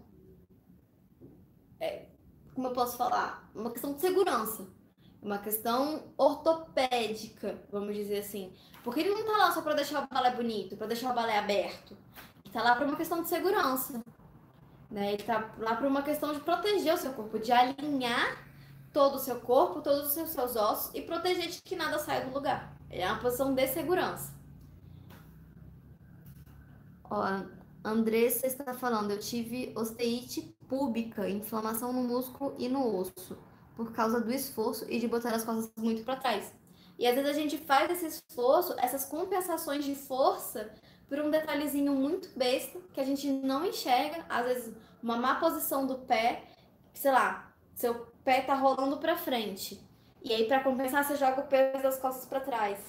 É, 1.80 2.06
como 2.54 2.68
eu 2.68 2.74
posso 2.74 2.98
falar? 2.98 3.50
Uma 3.56 3.72
questão 3.72 3.94
de 3.94 4.02
segurança. 4.02 4.68
Uma 5.22 5.38
questão 5.38 6.14
ortopédica, 6.18 7.62
vamos 7.72 7.96
dizer 7.96 8.20
assim. 8.20 8.54
Porque 8.84 9.02
ele 9.02 9.12
não 9.12 9.24
tá 9.24 9.38
lá 9.38 9.52
só 9.52 9.62
para 9.62 9.76
deixar 9.76 10.04
o 10.04 10.08
balé 10.08 10.32
bonito, 10.32 10.76
para 10.76 10.88
deixar 10.88 11.12
o 11.12 11.16
balé 11.16 11.38
aberto. 11.38 11.96
Ele 12.44 12.54
tá 12.54 12.64
lá 12.64 12.76
para 12.76 12.86
uma 12.86 12.98
questão 12.98 13.22
de 13.22 13.30
segurança. 13.30 14.04
Né? 14.90 15.14
Ele 15.14 15.24
tá 15.24 15.54
lá 15.60 15.76
para 15.76 15.88
uma 15.88 16.02
questão 16.02 16.34
de 16.34 16.40
proteger 16.40 16.94
o 16.94 16.98
seu 16.98 17.14
corpo, 17.14 17.40
de 17.40 17.52
alinhar 17.52 18.38
todo 18.92 19.16
o 19.16 19.20
seu 19.20 19.40
corpo, 19.40 19.82
todos 19.82 20.18
os 20.18 20.30
seus, 20.30 20.56
ossos 20.56 20.94
e 20.94 21.02
proteger 21.02 21.50
de 21.50 21.62
que 21.62 21.76
nada 21.76 22.00
saia 22.00 22.26
do 22.26 22.34
lugar. 22.34 22.76
Ele 22.90 23.02
é 23.02 23.08
uma 23.08 23.22
posição 23.22 23.54
de 23.54 23.68
segurança. 23.68 24.34
Ó, 27.10 27.24
Andressa 27.84 28.48
está 28.48 28.74
falando, 28.74 29.12
eu 29.12 29.20
tive 29.20 29.74
osteite 29.76 30.56
púbica, 30.68 31.30
inflamação 31.30 31.92
no 31.92 32.04
músculo 32.04 32.56
e 32.58 32.70
no 32.70 32.96
osso, 32.96 33.38
por 33.76 33.92
causa 33.92 34.20
do 34.20 34.32
esforço 34.32 34.86
e 34.90 35.00
de 35.00 35.08
botar 35.08 35.34
as 35.34 35.44
costas 35.44 35.72
muito 35.78 36.04
para 36.04 36.16
trás. 36.16 36.54
E 36.98 37.08
às 37.08 37.16
vezes 37.16 37.30
a 37.30 37.34
gente 37.34 37.58
faz 37.58 37.90
esse 37.90 38.06
esforço, 38.06 38.76
essas 38.78 39.06
compensações 39.06 39.84
de 39.84 39.96
força, 39.96 40.72
por 41.08 41.20
um 41.20 41.30
detalhezinho 41.30 41.94
muito 41.94 42.30
besta 42.38 42.80
que 42.94 43.02
a 43.02 43.04
gente 43.04 43.30
não 43.30 43.66
enxerga, 43.66 44.26
às 44.30 44.46
vezes 44.46 44.74
uma 45.02 45.18
má 45.18 45.36
posição 45.36 45.86
do 45.86 46.00
pé, 46.00 46.44
sei 46.94 47.12
lá, 47.12 47.54
seu 47.74 48.08
pé 48.24 48.42
tá 48.42 48.54
rolando 48.54 48.98
para 48.98 49.18
frente. 49.18 49.84
E 50.24 50.32
aí 50.32 50.46
para 50.46 50.64
compensar 50.64 51.04
você 51.04 51.16
joga 51.16 51.42
o 51.42 51.48
peso 51.48 51.82
das 51.84 51.98
costas 51.98 52.26
para 52.26 52.40
trás. 52.40 52.80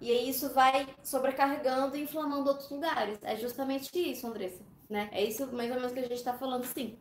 E 0.00 0.12
aí 0.12 0.28
isso 0.28 0.50
vai 0.50 0.86
sobrecarregando 1.02 1.96
e 1.96 2.02
inflamando 2.02 2.48
outros 2.48 2.70
lugares. 2.70 3.18
É 3.22 3.34
justamente 3.36 3.90
isso, 3.98 4.26
Andressa. 4.26 4.62
Né? 4.88 5.08
É 5.12 5.24
isso 5.24 5.46
mais 5.52 5.70
ou 5.70 5.76
menos 5.76 5.92
que 5.92 5.98
a 5.98 6.02
gente 6.02 6.14
está 6.14 6.34
falando, 6.34 6.64
sim. 6.64 6.98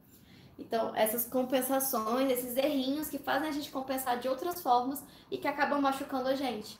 Então, 0.58 0.96
essas 0.96 1.26
compensações, 1.26 2.32
esses 2.32 2.58
errinhos 2.58 3.10
que 3.10 3.20
fazem 3.20 3.48
a 3.48 3.52
gente 3.52 3.72
compensar 3.72 4.20
de 4.20 4.28
outras 4.28 4.62
formas 4.62 5.04
e 5.30 5.38
que 5.38 5.48
acabam 5.48 5.80
machucando 5.80 6.28
a 6.30 6.36
gente, 6.36 6.80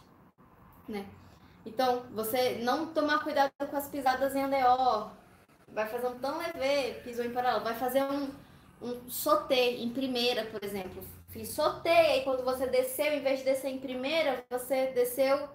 né? 0.88 1.06
Então, 1.66 2.04
você 2.12 2.60
não 2.64 2.88
tomar 2.88 3.24
cuidado 3.24 3.52
com 3.70 3.76
as 3.76 3.88
pisadas 3.88 4.36
em 4.36 4.44
ADO, 4.44 5.12
vai 5.68 5.88
fazer 5.88 6.08
um 6.08 6.18
tão 6.18 6.38
leve, 6.38 7.02
pisou 7.02 7.26
em 7.26 7.32
paralelo, 7.32 7.64
vai 7.64 7.76
fazer 7.76 8.04
um, 8.04 8.32
um 8.82 9.10
sauté 9.10 9.72
em 9.72 9.90
primeira, 9.90 10.46
por 10.46 10.64
exemplo. 10.64 11.04
Fiz 11.28 11.50
sauté, 11.50 12.18
e 12.18 12.24
quando 12.24 12.44
você 12.44 12.66
desceu, 12.68 13.14
em 13.14 13.22
vez 13.22 13.40
de 13.40 13.46
descer 13.46 13.70
em 13.70 13.80
primeira, 13.80 14.46
você 14.50 14.88
desceu 14.88 15.50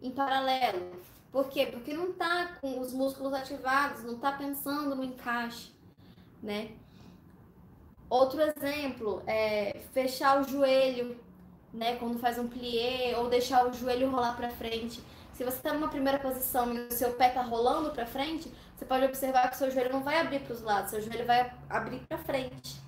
em 0.00 0.10
paralelo. 0.10 0.90
Por 1.30 1.48
quê? 1.48 1.66
Porque 1.66 1.94
não 1.94 2.10
está 2.10 2.56
com 2.60 2.80
os 2.80 2.92
músculos 2.92 3.32
ativados, 3.32 4.02
não 4.04 4.14
está 4.14 4.32
pensando 4.32 4.96
no 4.96 5.04
encaixe, 5.04 5.72
né? 6.42 6.72
Outro 8.12 8.42
exemplo 8.42 9.22
é 9.26 9.80
fechar 9.94 10.38
o 10.38 10.44
joelho, 10.44 11.18
né? 11.72 11.96
Quando 11.96 12.18
faz 12.18 12.38
um 12.38 12.46
plié 12.46 13.16
ou 13.16 13.30
deixar 13.30 13.66
o 13.66 13.72
joelho 13.72 14.10
rolar 14.10 14.36
para 14.36 14.50
frente. 14.50 15.02
Se 15.32 15.42
você 15.42 15.56
está 15.56 15.72
numa 15.72 15.88
primeira 15.88 16.18
posição 16.18 16.74
e 16.74 16.88
o 16.88 16.92
seu 16.92 17.12
pé 17.14 17.28
está 17.28 17.40
rolando 17.40 17.90
para 17.90 18.04
frente, 18.04 18.52
você 18.76 18.84
pode 18.84 19.06
observar 19.06 19.48
que 19.48 19.56
o 19.56 19.58
seu 19.58 19.70
joelho 19.70 19.94
não 19.94 20.02
vai 20.02 20.20
abrir 20.20 20.40
para 20.40 20.52
os 20.52 20.60
lados, 20.60 20.90
seu 20.90 21.00
joelho 21.00 21.24
vai 21.24 21.54
abrir 21.70 22.00
para 22.06 22.18
frente. 22.18 22.78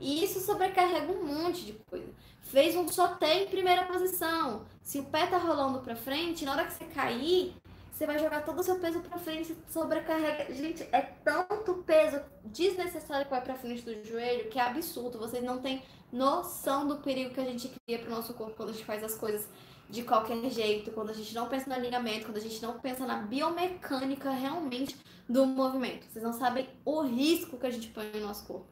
E 0.00 0.24
isso 0.24 0.40
sobrecarrega 0.40 1.12
um 1.12 1.24
monte 1.24 1.64
de 1.64 1.74
coisa 1.88 2.12
fez 2.52 2.76
um 2.76 2.86
soté 2.86 3.42
em 3.42 3.46
primeira 3.46 3.86
posição. 3.86 4.66
Se 4.82 4.98
o 4.98 5.04
pé 5.04 5.26
tá 5.26 5.38
rolando 5.38 5.80
para 5.80 5.96
frente, 5.96 6.44
na 6.44 6.52
hora 6.52 6.66
que 6.66 6.74
você 6.74 6.84
cair, 6.84 7.56
você 8.02 8.06
vai 8.06 8.18
jogar 8.18 8.44
todo 8.44 8.58
o 8.58 8.62
seu 8.64 8.80
peso 8.80 8.98
para 8.98 9.16
frente, 9.16 9.56
sobrecarrega. 9.68 10.52
Gente, 10.52 10.82
é 10.90 11.00
tanto 11.00 11.74
peso 11.86 12.20
desnecessário 12.44 13.26
que 13.26 13.30
vai 13.30 13.40
para 13.40 13.54
frente 13.54 13.82
do 13.82 14.04
joelho 14.04 14.50
que 14.50 14.58
é 14.58 14.62
absurdo. 14.62 15.20
Vocês 15.20 15.44
não 15.44 15.58
têm 15.58 15.80
noção 16.10 16.88
do 16.88 16.96
perigo 16.96 17.32
que 17.32 17.38
a 17.38 17.44
gente 17.44 17.68
cria 17.68 18.00
pro 18.00 18.10
nosso 18.10 18.34
corpo 18.34 18.56
quando 18.56 18.70
a 18.70 18.72
gente 18.72 18.84
faz 18.84 19.04
as 19.04 19.14
coisas 19.14 19.48
de 19.88 20.02
qualquer 20.02 20.50
jeito, 20.50 20.90
quando 20.90 21.10
a 21.10 21.12
gente 21.12 21.32
não 21.32 21.46
pensa 21.48 21.68
no 21.68 21.76
alinhamento, 21.76 22.26
quando 22.26 22.38
a 22.38 22.40
gente 22.40 22.60
não 22.60 22.80
pensa 22.80 23.06
na 23.06 23.18
biomecânica 23.18 24.30
realmente 24.30 24.96
do 25.28 25.46
movimento. 25.46 26.04
Vocês 26.10 26.24
não 26.24 26.32
sabem 26.32 26.68
o 26.84 27.02
risco 27.02 27.56
que 27.56 27.66
a 27.66 27.70
gente 27.70 27.86
põe 27.88 28.10
no 28.14 28.26
nosso 28.26 28.44
corpo. 28.46 28.66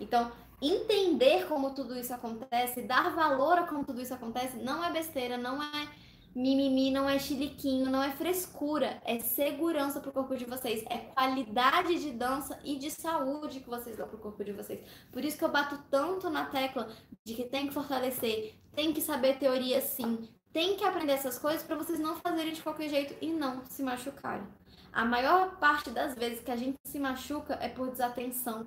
Então, 0.00 0.32
entender 0.60 1.46
como 1.46 1.74
tudo 1.74 1.96
isso 1.96 2.12
acontece, 2.12 2.82
dar 2.82 3.14
valor 3.14 3.58
a 3.58 3.66
como 3.68 3.84
tudo 3.84 4.00
isso 4.00 4.14
acontece, 4.14 4.56
não 4.56 4.84
é 4.84 4.90
besteira, 4.90 5.36
não 5.36 5.62
é 5.62 5.88
mimimi, 6.34 6.90
não 6.90 7.08
é 7.08 7.18
chiliquinho, 7.18 7.90
não 7.90 8.02
é 8.02 8.10
frescura, 8.12 9.00
é 9.04 9.18
segurança 9.18 10.00
pro 10.00 10.12
corpo 10.12 10.36
de 10.36 10.44
vocês, 10.44 10.84
é 10.88 10.98
qualidade 10.98 12.00
de 12.00 12.10
dança 12.12 12.58
e 12.64 12.76
de 12.76 12.90
saúde 12.90 13.60
que 13.60 13.68
vocês 13.68 13.96
dão 13.96 14.06
pro 14.06 14.18
corpo 14.18 14.44
de 14.44 14.52
vocês. 14.52 14.80
Por 15.12 15.24
isso 15.24 15.36
que 15.36 15.44
eu 15.44 15.50
bato 15.50 15.78
tanto 15.90 16.30
na 16.30 16.44
tecla 16.44 16.88
de 17.24 17.34
que 17.34 17.44
tem 17.44 17.66
que 17.66 17.74
fortalecer, 17.74 18.54
tem 18.74 18.92
que 18.92 19.00
saber 19.00 19.38
teoria 19.38 19.80
sim, 19.80 20.28
tem 20.52 20.76
que 20.76 20.84
aprender 20.84 21.12
essas 21.12 21.38
coisas 21.38 21.62
para 21.62 21.76
vocês 21.76 21.98
não 21.98 22.16
fazerem 22.16 22.52
de 22.52 22.62
qualquer 22.62 22.88
jeito 22.88 23.14
e 23.20 23.32
não 23.32 23.64
se 23.66 23.82
machucarem. 23.82 24.46
A 24.92 25.04
maior 25.04 25.56
parte 25.58 25.90
das 25.90 26.14
vezes 26.14 26.40
que 26.40 26.50
a 26.50 26.56
gente 26.56 26.78
se 26.84 26.98
machuca 26.98 27.58
é 27.60 27.68
por 27.68 27.90
desatenção. 27.90 28.66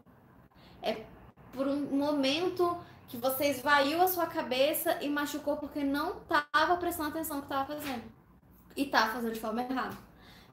É 0.82 1.04
por 1.52 1.68
um 1.68 1.80
momento 1.98 2.78
que 3.12 3.18
você 3.18 3.50
esvaiu 3.50 4.02
a 4.02 4.08
sua 4.08 4.26
cabeça 4.26 4.98
e 5.02 5.10
machucou 5.10 5.58
porque 5.58 5.84
não 5.84 6.22
estava 6.22 6.78
prestando 6.78 7.10
atenção 7.10 7.36
no 7.36 7.42
que 7.42 7.48
estava 7.52 7.76
fazendo. 7.76 8.04
E 8.74 8.84
estava 8.84 9.12
fazendo 9.12 9.34
de 9.34 9.40
forma 9.42 9.62
errada. 9.62 9.98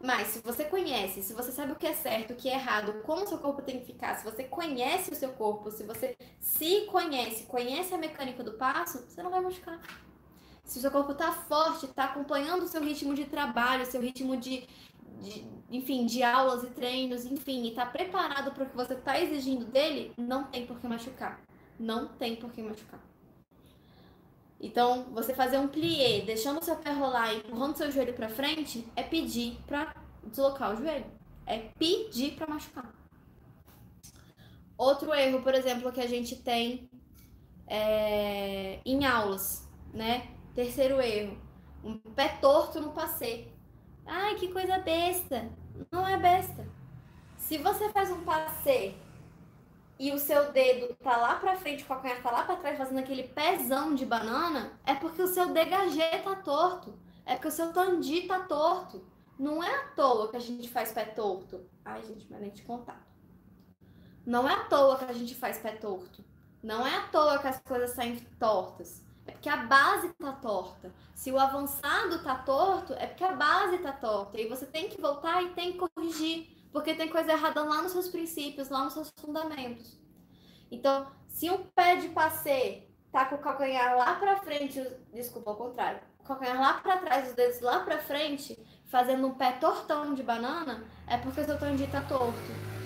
Mas 0.03 0.27
se 0.27 0.41
você 0.41 0.65
conhece, 0.65 1.23
se 1.23 1.33
você 1.33 1.53
sabe 1.53 1.71
o 1.71 1.77
que 1.77 1.87
é 1.87 1.95
certo, 1.95 2.33
o 2.33 2.37
que 2.37 2.49
é 2.49 2.55
errado, 2.55 3.01
como 3.05 3.23
o 3.23 3.29
seu 3.29 3.39
corpo 3.39 3.63
tem 3.63 3.79
que 3.79 3.87
ficar, 3.87 4.17
se 4.17 4.25
você 4.25 4.43
conhece 4.43 5.13
o 5.13 5.15
seu 5.15 5.31
corpo, 5.35 5.71
se 5.71 5.85
você 5.85 6.17
se 6.41 6.81
conhece, 6.87 7.45
conhece 7.45 7.95
a 7.95 7.99
mecânica 7.99 8.43
do 8.43 8.55
passo, 8.55 9.05
você 9.09 9.23
não 9.23 9.31
vai 9.31 9.41
machucar. 9.41 9.81
Se 10.65 10.79
o 10.79 10.81
seu 10.81 10.91
corpo 10.91 11.13
está 11.13 11.31
forte, 11.31 11.87
está 11.87 12.07
acompanhando 12.07 12.65
o 12.65 12.69
seu 12.69 12.83
ritmo 12.83 13.15
de 13.15 13.27
trabalho, 13.27 13.87
seu 13.87 14.01
ritmo 14.01 14.37
de, 14.37 14.67
de, 15.21 15.47
enfim, 15.71 16.07
de 16.07 16.25
aulas 16.25 16.65
e 16.65 16.71
treinos, 16.71 17.25
enfim, 17.25 17.67
e 17.67 17.69
está 17.69 17.87
preparado 17.87 18.51
para 18.51 18.65
o 18.65 18.69
que 18.69 18.75
você 18.75 18.95
está 18.95 19.21
exigindo 19.21 19.65
dele, 19.65 20.13
não 20.17 20.43
tem 20.43 20.67
por 20.67 20.81
que 20.81 20.89
machucar. 20.89 21.41
Não 21.79 22.09
tem 22.09 22.37
por 22.37 22.51
que 22.53 22.63
machucar. 22.63 23.01
Então, 24.61 25.05
você 25.13 25.33
fazer 25.33 25.59
um 25.59 25.69
plié, 25.69 26.23
deixando 26.23 26.61
o 26.61 26.65
seu 26.65 26.77
pé 26.77 26.93
rolar 26.93 27.33
e 27.33 27.39
empurrando 27.39 27.77
seu 27.77 27.91
joelho 27.93 28.15
para 28.15 28.29
frente, 28.29 28.87
é 28.97 29.03
pedir 29.03 29.57
para 29.67 29.95
deslocar 30.25 30.73
o 30.73 30.77
joelho. 30.77 31.07
É 31.47 31.59
pedir 31.79 32.33
para 32.33 32.49
machucar. 32.49 32.93
Outro 34.77 35.15
erro, 35.15 35.43
por 35.43 35.55
exemplo, 35.55 35.93
que 35.93 36.01
a 36.01 36.09
gente 36.09 36.37
tem 36.37 36.91
é, 37.67 38.81
em 38.85 39.05
aulas, 39.05 39.69
né? 39.93 40.29
Terceiro 40.55 41.01
erro, 41.01 41.39
um 41.85 41.97
pé 41.99 42.29
torto 42.41 42.81
no 42.81 42.91
passeio. 42.91 43.53
Ai, 44.05 44.35
que 44.35 44.49
coisa 44.49 44.79
besta. 44.79 45.49
Não 45.91 46.07
é 46.07 46.19
besta. 46.19 46.67
Se 47.37 47.59
você 47.59 47.91
faz 47.91 48.11
um 48.11 48.23
passeio 48.25 48.95
e 49.99 50.13
o 50.13 50.19
seu 50.19 50.53
dedo 50.53 50.95
tá 50.97 51.17
lá 51.17 51.35
pra 51.37 51.57
frente, 51.57 51.83
o 51.83 51.87
calcanhar 51.87 52.23
tá 52.23 52.31
lá 52.31 52.45
pra 52.45 52.57
trás, 52.57 52.79
fazendo 52.79 52.99
aquele 52.99 53.25
pezão 53.25 53.95
de 53.95 54.07
banana, 54.07 54.79
é 54.87 54.95
porque 54.95 55.21
o 55.21 55.27
seu 55.27 55.53
degagê 55.53 56.19
tá 56.23 56.37
torto. 56.37 56.99
É 57.27 57.35
porque 57.35 57.49
o 57.49 57.53
seu 57.53 57.73
tandi 57.73 58.23
tá 58.23 58.41
torto. 58.41 59.05
Não 59.39 59.63
é 59.63 59.73
à 59.73 59.89
toa 59.89 60.31
que 60.31 60.37
a 60.37 60.41
gente 60.41 60.69
faz 60.69 60.93
pé 60.93 61.05
torto. 61.05 61.69
Ai, 61.85 62.03
gente, 62.03 62.27
mas 62.31 62.41
nem 62.41 62.51
te 62.51 62.63
contar. 62.63 63.07
Não 64.25 64.49
é 64.49 64.55
à 64.55 64.65
toa 64.65 64.97
que 64.97 65.05
a 65.05 65.13
gente 65.13 65.35
faz 65.35 65.59
pé 65.59 65.73
torto. 65.73 66.25
Não 66.63 66.87
é 66.87 66.97
à 66.97 67.03
toa 67.09 67.39
que 67.39 67.47
as 67.47 67.61
coisas 67.61 67.91
saem 67.91 68.17
tortas. 68.39 69.03
É 69.27 69.33
porque 69.33 69.49
a 69.49 69.59
base 69.59 70.13
tá 70.15 70.33
torta. 70.33 70.93
Se 71.15 71.31
o 71.31 71.39
avançado 71.39 72.23
tá 72.23 72.35
torto, 72.37 72.95
é 72.95 73.07
porque 73.07 73.25
a 73.25 73.33
base 73.33 73.79
tá 73.79 73.93
torta. 73.93 74.41
E 74.41 74.49
você 74.49 74.65
tem 74.65 74.89
que 74.89 75.01
voltar 75.01 75.43
e 75.43 75.51
tem 75.51 75.73
que 75.73 75.79
corrigir. 75.79 76.58
Porque 76.73 76.95
tem 76.95 77.09
coisa 77.09 77.33
errada 77.33 77.63
lá 77.63 77.83
nos 77.83 77.93
seus 77.93 78.09
princípios, 78.09 78.69
lá 78.69 78.85
nos 78.85 78.93
seus 78.93 79.11
fundamentos. 79.21 79.99
Então, 80.71 81.11
se 81.29 81.51
um 81.51 81.65
pé 81.75 81.97
de 81.97 82.09
passeio 82.09 82.87
tá 83.11 83.25
com 83.25 83.37
o 83.37 83.39
calcanhar 83.39 83.97
lá 83.97 84.15
para 84.17 84.37
frente, 84.37 84.85
desculpa, 85.13 85.51
ao 85.51 85.57
contrário, 85.57 86.01
o 86.19 86.25
calcanhar 86.25 86.61
lá 86.61 86.75
para 86.75 86.99
trás, 86.99 87.29
os 87.29 87.35
dedos 87.35 87.61
lá 87.61 87.81
para 87.81 87.99
frente, 87.99 88.59
fazendo 88.87 89.27
um 89.27 89.35
pé 89.35 89.53
tortão 89.53 90.15
de 90.15 90.23
banana, 90.23 90.85
é 91.07 91.17
porque 91.17 91.45
seu 91.45 91.59
tandi 91.59 91.87
tá 91.87 92.03
torto, 92.03 92.39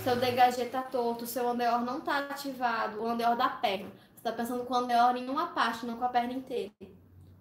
seu 0.03 0.17
degagê 0.17 0.67
tá 0.67 0.83
torto, 0.83 1.27
seu 1.27 1.49
andeor 1.49 1.81
não 1.81 2.01
tá 2.01 2.19
ativado, 2.19 3.01
o 3.01 3.07
andeor 3.07 3.37
da 3.37 3.49
perna. 3.49 3.91
Você 4.15 4.23
tá 4.23 4.33
pensando 4.33 4.65
com 4.65 4.75
o 4.75 4.77
andeor 4.77 5.17
em 5.17 5.29
uma 5.29 5.49
parte, 5.49 5.85
não 5.85 5.97
com 5.97 6.05
a 6.05 6.09
perna 6.09 6.33
inteira. 6.33 6.73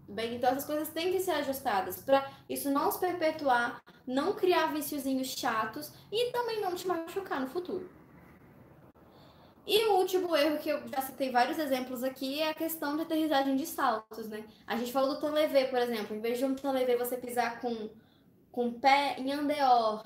Bem, 0.08 0.36
então 0.36 0.50
essas 0.50 0.66
coisas 0.66 0.90
têm 0.90 1.12
que 1.12 1.20
ser 1.20 1.32
ajustadas 1.32 2.02
para 2.02 2.30
isso 2.50 2.70
não 2.70 2.92
se 2.92 3.00
perpetuar, 3.00 3.82
não 4.06 4.34
criar 4.34 4.74
viciozinhos 4.74 5.28
chatos 5.28 5.92
e 6.12 6.32
também 6.32 6.62
não 6.62 6.76
te 6.76 6.88
machucar 6.88 7.40
no 7.40 7.48
futuro. 7.48 7.90
E 9.66 9.86
o 9.86 9.98
último 9.98 10.36
erro 10.36 10.58
que 10.58 10.70
eu 10.70 10.82
já 10.88 11.02
citei 11.02 11.32
vários 11.32 11.60
exemplos 11.60 12.04
aqui 12.04 12.42
é 12.42 12.50
a 12.50 12.54
questão 12.54 12.96
de 12.96 13.04
aterrissagem 13.04 13.56
de 13.56 13.66
saltos, 13.66 14.28
né? 14.28 14.44
A 14.66 14.76
gente 14.76 14.92
falou 14.92 15.14
do 15.14 15.22
tanlevê, 15.22 15.66
por 15.66 15.80
exemplo. 15.80 16.16
Em 16.16 16.20
vez 16.20 16.40
de 16.40 16.46
um 16.46 16.56
tanlevê 16.56 16.98
você 16.98 17.16
pisar 17.16 17.62
com, 17.62 17.90
com 18.52 18.68
o 18.68 18.74
pé 18.74 19.16
em 19.20 19.32
andeor 19.32 20.04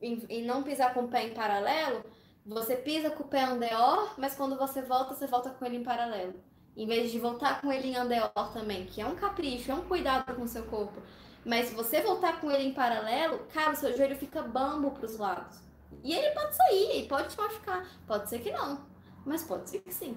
e 0.00 0.42
não 0.42 0.62
pisar 0.62 0.92
com 0.94 1.04
o 1.04 1.08
pé 1.08 1.26
em 1.26 1.34
paralelo, 1.34 2.04
você 2.44 2.74
pisa 2.74 3.10
com 3.10 3.22
o 3.22 3.28
pé 3.28 3.44
andeor, 3.44 4.14
mas 4.18 4.34
quando 4.34 4.56
você 4.56 4.82
volta, 4.82 5.14
você 5.14 5.26
volta 5.26 5.50
com 5.50 5.64
ele 5.64 5.76
em 5.76 5.84
paralelo. 5.84 6.34
Em 6.76 6.86
vez 6.86 7.12
de 7.12 7.18
voltar 7.18 7.60
com 7.60 7.72
ele 7.72 7.88
em 7.88 7.96
andeor 7.96 8.52
também, 8.52 8.86
que 8.86 9.00
é 9.00 9.06
um 9.06 9.14
capricho, 9.14 9.70
é 9.70 9.74
um 9.74 9.82
cuidado 9.82 10.34
com 10.34 10.42
o 10.42 10.48
seu 10.48 10.64
corpo. 10.64 11.00
Mas 11.44 11.68
se 11.68 11.74
você 11.74 12.00
voltar 12.00 12.40
com 12.40 12.50
ele 12.50 12.64
em 12.64 12.74
paralelo, 12.74 13.46
cara, 13.52 13.72
o 13.72 13.76
seu 13.76 13.96
joelho 13.96 14.16
fica 14.16 14.42
bambo 14.42 14.90
para 14.90 15.06
os 15.06 15.16
lados. 15.16 15.58
E 16.04 16.12
ele 16.12 16.30
pode 16.34 16.54
sair, 16.54 17.06
pode 17.08 17.28
te 17.28 17.36
machucar. 17.36 17.86
Pode 18.06 18.28
ser 18.28 18.40
que 18.40 18.50
não, 18.50 18.80
mas 19.24 19.42
pode 19.42 19.68
ser 19.68 19.80
que 19.80 19.92
sim. 19.92 20.16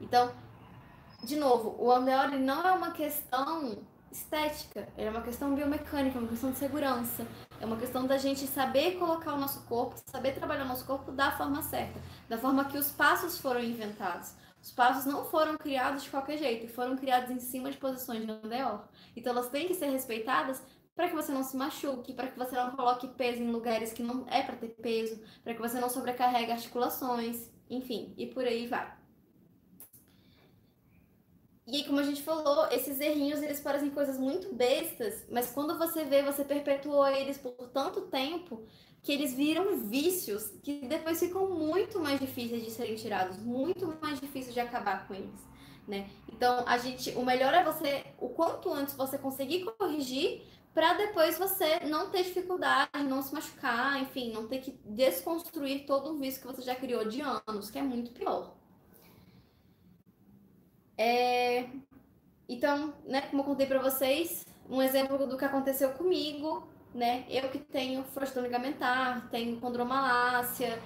Então, 0.00 0.32
de 1.22 1.36
novo, 1.36 1.76
o 1.78 1.92
andeor 1.92 2.30
não 2.32 2.66
é 2.66 2.72
uma 2.72 2.90
questão 2.90 3.78
estética, 4.10 4.88
ele 4.96 5.08
é 5.08 5.10
uma 5.10 5.22
questão 5.22 5.54
biomecânica, 5.54 6.18
uma 6.18 6.28
questão 6.28 6.50
de 6.50 6.58
segurança. 6.58 7.26
É 7.60 7.64
uma 7.64 7.76
questão 7.76 8.06
da 8.06 8.18
gente 8.18 8.46
saber 8.46 8.98
colocar 8.98 9.32
o 9.34 9.38
nosso 9.38 9.62
corpo, 9.62 9.96
saber 10.06 10.32
trabalhar 10.32 10.64
o 10.64 10.68
nosso 10.68 10.84
corpo 10.84 11.12
da 11.12 11.30
forma 11.32 11.62
certa, 11.62 12.00
da 12.28 12.36
forma 12.36 12.64
que 12.66 12.76
os 12.76 12.90
passos 12.90 13.38
foram 13.38 13.62
inventados. 13.62 14.34
Os 14.62 14.70
passos 14.70 15.04
não 15.04 15.24
foram 15.24 15.56
criados 15.58 16.04
de 16.04 16.10
qualquer 16.10 16.38
jeito, 16.38 16.72
foram 16.72 16.96
criados 16.96 17.30
em 17.30 17.40
cima 17.40 17.70
de 17.70 17.76
posições 17.76 18.24
de 18.24 18.30
andeor. 18.30 18.86
Então 19.16 19.32
elas 19.32 19.50
têm 19.50 19.66
que 19.66 19.74
ser 19.74 19.90
respeitadas 19.90 20.62
para 20.94 21.08
que 21.08 21.14
você 21.14 21.32
não 21.32 21.42
se 21.42 21.56
machuque, 21.56 22.14
para 22.14 22.28
que 22.28 22.38
você 22.38 22.54
não 22.54 22.70
coloque 22.76 23.08
peso 23.08 23.42
em 23.42 23.50
lugares 23.50 23.92
que 23.92 24.02
não 24.02 24.24
é 24.28 24.42
para 24.42 24.56
ter 24.56 24.68
peso, 24.80 25.20
para 25.42 25.54
que 25.54 25.60
você 25.60 25.80
não 25.80 25.88
sobrecarregue 25.90 26.52
articulações, 26.52 27.50
enfim, 27.68 28.14
e 28.16 28.26
por 28.26 28.44
aí 28.44 28.68
vai. 28.68 29.01
E 31.66 31.76
aí, 31.76 31.84
como 31.84 32.00
a 32.00 32.02
gente 32.02 32.22
falou, 32.22 32.66
esses 32.72 32.98
errinhos, 32.98 33.40
eles 33.40 33.60
parecem 33.60 33.90
coisas 33.90 34.18
muito 34.18 34.52
bestas, 34.52 35.24
mas 35.30 35.52
quando 35.52 35.78
você 35.78 36.04
vê, 36.04 36.22
você 36.22 36.44
perpetuou 36.44 37.06
eles 37.06 37.38
por 37.38 37.52
tanto 37.68 38.02
tempo 38.02 38.64
que 39.00 39.12
eles 39.12 39.32
viram 39.34 39.78
vícios 39.78 40.50
que 40.62 40.86
depois 40.86 41.20
ficam 41.20 41.48
muito 41.50 42.00
mais 42.00 42.18
difíceis 42.20 42.64
de 42.64 42.70
serem 42.70 42.96
tirados, 42.96 43.38
muito 43.38 43.86
mais 44.00 44.20
difíceis 44.20 44.54
de 44.54 44.60
acabar 44.60 45.06
com 45.06 45.14
eles, 45.14 45.40
né? 45.86 46.10
Então, 46.32 46.64
a 46.66 46.78
gente, 46.78 47.10
o 47.10 47.24
melhor 47.24 47.54
é 47.54 47.62
você, 47.64 48.04
o 48.18 48.28
quanto 48.30 48.72
antes 48.72 48.94
você 48.96 49.16
conseguir 49.16 49.64
corrigir, 49.64 50.42
para 50.74 50.94
depois 50.94 51.38
você 51.38 51.80
não 51.80 52.10
ter 52.10 52.24
dificuldade, 52.24 53.04
não 53.04 53.22
se 53.22 53.32
machucar, 53.34 54.00
enfim, 54.00 54.32
não 54.32 54.48
ter 54.48 54.58
que 54.60 54.72
desconstruir 54.84 55.86
todo 55.86 56.12
um 56.12 56.18
vício 56.18 56.40
que 56.40 56.46
você 56.46 56.62
já 56.62 56.74
criou 56.74 57.04
de 57.04 57.20
anos, 57.20 57.70
que 57.70 57.78
é 57.78 57.82
muito 57.82 58.10
pior. 58.12 58.56
É... 60.96 61.66
Então, 62.48 62.92
né, 63.04 63.22
como 63.22 63.42
eu 63.42 63.46
contei 63.46 63.66
para 63.66 63.80
vocês, 63.80 64.44
um 64.68 64.82
exemplo 64.82 65.26
do 65.26 65.38
que 65.38 65.44
aconteceu 65.44 65.90
comigo 65.92 66.68
né? 66.94 67.24
Eu 67.28 67.48
que 67.48 67.58
tenho 67.58 68.02
frouxidão 68.04 68.42
ligamentar, 68.42 69.28
tenho 69.30 69.58
condromalácia, 69.58 70.78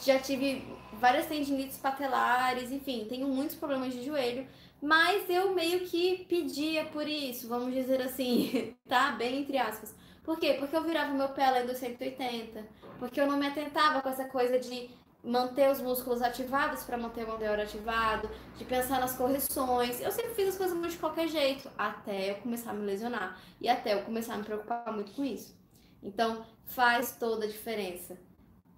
já 0.00 0.18
tive 0.18 0.64
várias 0.94 1.26
tendinites 1.26 1.78
patelares, 1.78 2.70
enfim, 2.70 3.06
tenho 3.08 3.28
muitos 3.28 3.56
problemas 3.56 3.92
de 3.92 4.04
joelho, 4.04 4.46
mas 4.80 5.28
eu 5.28 5.54
meio 5.54 5.80
que 5.80 6.24
pedia 6.28 6.84
por 6.86 7.08
isso, 7.08 7.48
vamos 7.48 7.74
dizer 7.74 8.00
assim, 8.02 8.74
tá? 8.88 9.12
Bem 9.12 9.40
entre 9.40 9.58
aspas. 9.58 9.94
Por 10.22 10.38
quê? 10.38 10.56
Porque 10.58 10.76
eu 10.76 10.82
virava 10.82 11.12
meu 11.12 11.28
pé 11.28 11.46
além 11.46 11.66
dos 11.66 11.78
180, 11.78 12.64
porque 12.98 13.20
eu 13.20 13.26
não 13.26 13.36
me 13.36 13.46
atentava 13.46 14.00
com 14.00 14.08
essa 14.08 14.24
coisa 14.24 14.58
de 14.58 14.90
manter 15.26 15.68
os 15.70 15.80
músculos 15.80 16.22
ativados 16.22 16.84
para 16.84 16.96
manter 16.96 17.28
o 17.28 17.34
andeor 17.34 17.58
ativado, 17.58 18.30
de 18.56 18.64
pensar 18.64 19.00
nas 19.00 19.16
correções. 19.16 20.00
Eu 20.00 20.12
sempre 20.12 20.34
fiz 20.34 20.50
as 20.50 20.56
coisas 20.56 20.76
muito 20.76 20.92
de 20.92 20.98
qualquer 20.98 21.26
jeito, 21.26 21.68
até 21.76 22.30
eu 22.30 22.36
começar 22.36 22.70
a 22.70 22.74
me 22.74 22.86
lesionar 22.86 23.38
e 23.60 23.68
até 23.68 23.94
eu 23.94 24.02
começar 24.02 24.34
a 24.34 24.38
me 24.38 24.44
preocupar 24.44 24.92
muito 24.92 25.12
com 25.12 25.24
isso. 25.24 25.58
Então, 26.00 26.46
faz 26.64 27.16
toda 27.18 27.44
a 27.44 27.48
diferença. 27.48 28.16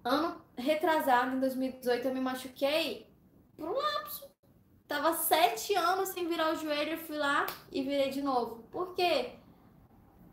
Ano 0.03 0.41
retrasado, 0.57 1.35
em 1.35 1.39
2018, 1.39 2.07
eu 2.07 2.13
me 2.13 2.19
machuquei 2.19 3.07
por 3.55 3.69
um 3.69 3.73
lapso. 3.73 4.27
Tava 4.87 5.13
sete 5.13 5.75
anos 5.75 6.09
sem 6.09 6.27
virar 6.27 6.51
o 6.51 6.55
joelho, 6.55 6.93
eu 6.93 6.97
fui 6.97 7.17
lá 7.17 7.45
e 7.71 7.83
virei 7.83 8.09
de 8.09 8.23
novo. 8.23 8.63
Por 8.71 8.95
quê? 8.95 9.33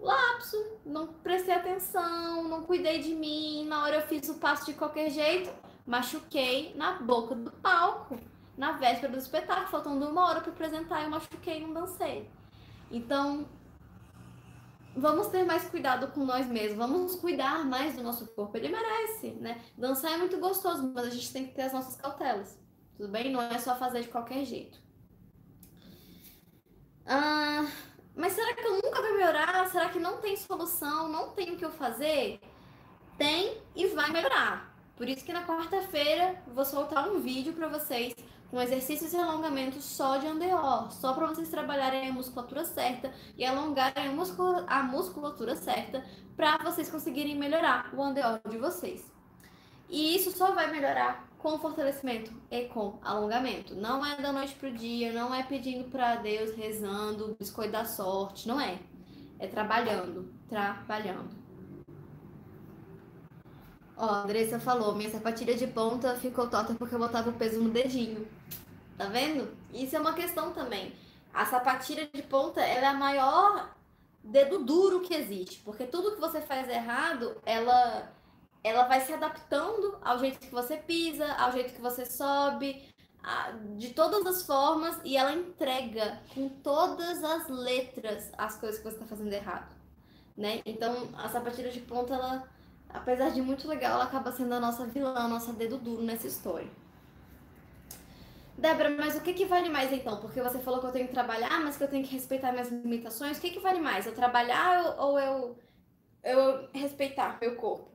Lapso, 0.00 0.56
não 0.84 1.08
prestei 1.08 1.54
atenção, 1.54 2.44
não 2.44 2.62
cuidei 2.62 3.00
de 3.00 3.14
mim, 3.14 3.66
na 3.66 3.82
hora 3.82 3.96
eu 3.96 4.06
fiz 4.06 4.28
o 4.30 4.34
passo 4.34 4.66
de 4.66 4.74
qualquer 4.74 5.10
jeito, 5.10 5.50
machuquei 5.86 6.74
na 6.74 6.94
boca 6.94 7.34
do 7.34 7.50
palco, 7.52 8.18
na 8.56 8.72
véspera 8.72 9.12
do 9.12 9.18
espetáculo, 9.18 9.68
faltando 9.68 10.08
uma 10.08 10.26
hora 10.26 10.40
para 10.40 10.50
apresentar, 10.50 11.02
eu 11.02 11.10
machuquei 11.10 11.58
e 11.58 11.60
não 11.60 11.72
dancei. 11.72 12.30
Então, 12.90 13.46
vamos 14.96 15.28
ter 15.28 15.44
mais 15.44 15.68
cuidado 15.68 16.08
com 16.08 16.24
nós 16.24 16.46
mesmos, 16.46 16.78
vamos 16.78 17.16
cuidar 17.16 17.64
mais 17.64 17.94
do 17.94 18.02
nosso 18.02 18.26
corpo, 18.28 18.56
ele 18.56 18.68
merece, 18.68 19.30
né? 19.32 19.60
Dançar 19.76 20.12
é 20.12 20.16
muito 20.16 20.38
gostoso, 20.38 20.90
mas 20.94 21.06
a 21.06 21.10
gente 21.10 21.32
tem 21.32 21.46
que 21.46 21.54
ter 21.54 21.62
as 21.62 21.72
nossas 21.72 21.96
cautelas, 21.96 22.58
tudo 22.96 23.10
bem? 23.10 23.30
Não 23.30 23.40
é 23.40 23.58
só 23.58 23.76
fazer 23.76 24.02
de 24.02 24.08
qualquer 24.08 24.44
jeito. 24.44 24.80
Ah, 27.04 27.64
mas 28.16 28.32
será 28.32 28.54
que 28.54 28.64
eu 28.64 28.80
nunca 28.82 29.00
vou 29.00 29.12
melhorar? 29.12 29.66
Será 29.68 29.90
que 29.90 30.00
não 30.00 30.18
tem 30.18 30.36
solução? 30.36 31.06
Não 31.08 31.30
tem 31.30 31.52
o 31.52 31.56
que 31.56 31.64
eu 31.64 31.70
fazer? 31.70 32.40
Tem 33.16 33.62
e 33.76 33.86
vai 33.88 34.10
melhorar. 34.10 34.75
Por 34.96 35.08
isso 35.08 35.24
que 35.24 35.32
na 35.32 35.46
quarta-feira 35.46 36.42
vou 36.46 36.64
soltar 36.64 37.08
um 37.08 37.20
vídeo 37.20 37.52
para 37.52 37.68
vocês 37.68 38.14
com 38.50 38.60
exercícios 38.60 39.12
e 39.12 39.16
alongamentos 39.16 39.84
só 39.84 40.16
de 40.16 40.26
andeor, 40.26 40.90
só 40.90 41.12
para 41.12 41.26
vocês 41.26 41.50
trabalharem 41.50 42.08
a 42.08 42.12
musculatura 42.12 42.64
certa 42.64 43.12
e 43.36 43.44
alongarem 43.44 44.08
a 44.66 44.82
musculatura 44.82 45.54
certa 45.54 46.02
para 46.34 46.56
vocês 46.58 46.88
conseguirem 46.88 47.36
melhorar 47.36 47.90
o 47.94 48.02
andeor 48.02 48.40
de 48.48 48.56
vocês. 48.56 49.04
E 49.88 50.16
isso 50.16 50.30
só 50.30 50.52
vai 50.52 50.70
melhorar 50.70 51.28
com 51.38 51.58
fortalecimento 51.58 52.32
e 52.50 52.64
com 52.64 52.98
alongamento. 53.02 53.74
Não 53.74 54.04
é 54.04 54.16
da 54.16 54.32
noite 54.32 54.54
pro 54.54 54.72
dia, 54.72 55.12
não 55.12 55.34
é 55.34 55.42
pedindo 55.42 55.84
para 55.90 56.16
Deus, 56.16 56.56
rezando, 56.56 57.36
biscoito 57.38 57.72
da 57.72 57.84
sorte, 57.84 58.48
não 58.48 58.60
é. 58.60 58.78
É 59.38 59.46
trabalhando, 59.46 60.32
trabalhando. 60.48 61.45
Ó, 63.96 64.04
a 64.04 64.22
Andressa 64.22 64.58
falou, 64.58 64.94
minha 64.94 65.10
sapatilha 65.10 65.54
de 65.56 65.66
ponta 65.66 66.16
ficou 66.16 66.48
torta 66.48 66.74
porque 66.74 66.94
eu 66.94 66.98
botava 66.98 67.30
o 67.30 67.32
peso 67.32 67.60
no 67.60 67.70
dedinho. 67.70 68.26
Tá 68.98 69.06
vendo? 69.06 69.48
Isso 69.72 69.96
é 69.96 70.00
uma 70.00 70.12
questão 70.12 70.52
também. 70.52 70.94
A 71.32 71.44
sapatilha 71.46 72.08
de 72.12 72.22
ponta, 72.22 72.60
ela 72.60 72.86
é 72.86 72.90
a 72.90 72.94
maior 72.94 73.74
dedo 74.22 74.64
duro 74.64 75.00
que 75.00 75.14
existe, 75.14 75.60
porque 75.64 75.84
tudo 75.84 76.14
que 76.14 76.20
você 76.20 76.40
faz 76.40 76.68
errado, 76.68 77.36
ela 77.44 78.12
ela 78.64 78.82
vai 78.82 79.00
se 79.00 79.12
adaptando 79.12 79.96
ao 80.02 80.18
jeito 80.18 80.40
que 80.40 80.50
você 80.50 80.76
pisa, 80.76 81.32
ao 81.34 81.52
jeito 81.52 81.72
que 81.72 81.80
você 81.80 82.04
sobe, 82.04 82.82
de 83.76 83.90
todas 83.90 84.24
as 84.26 84.46
formas 84.46 85.00
e 85.04 85.16
ela 85.16 85.32
entrega 85.32 86.20
com 86.34 86.48
todas 86.48 87.22
as 87.24 87.48
letras 87.48 88.30
as 88.38 88.56
coisas 88.56 88.78
que 88.78 88.84
você 88.84 88.96
está 88.96 89.06
fazendo 89.06 89.32
errado, 89.32 89.74
né? 90.36 90.60
Então 90.64 91.08
a 91.16 91.28
sapatilha 91.28 91.70
de 91.70 91.80
ponta, 91.80 92.14
ela, 92.14 92.48
apesar 92.96 93.30
de 93.30 93.40
muito 93.42 93.68
legal, 93.68 93.94
ela 93.94 94.04
acaba 94.04 94.32
sendo 94.32 94.54
a 94.54 94.60
nossa 94.60 94.86
vilã, 94.86 95.14
a 95.14 95.28
nossa 95.28 95.52
dedo 95.52 95.78
duro 95.78 96.02
nessa 96.02 96.26
história. 96.26 96.68
Débora, 98.58 98.90
mas 98.90 99.14
o 99.14 99.20
que, 99.20 99.34
que 99.34 99.44
vale 99.44 99.68
mais 99.68 99.92
então? 99.92 100.16
Porque 100.16 100.40
você 100.40 100.58
falou 100.60 100.80
que 100.80 100.86
eu 100.86 100.92
tenho 100.92 101.06
que 101.06 101.12
trabalhar, 101.12 101.60
mas 101.60 101.76
que 101.76 101.84
eu 101.84 101.88
tenho 101.88 102.04
que 102.04 102.12
respeitar 102.12 102.52
minhas 102.52 102.70
limitações. 102.70 103.36
O 103.36 103.40
que, 103.40 103.50
que 103.50 103.60
vale 103.60 103.80
mais? 103.80 104.06
Eu 104.06 104.14
trabalhar 104.14 104.96
ou 104.98 105.18
eu, 105.18 105.58
eu 106.24 106.68
respeitar 106.72 107.36
meu 107.40 107.56
corpo? 107.56 107.90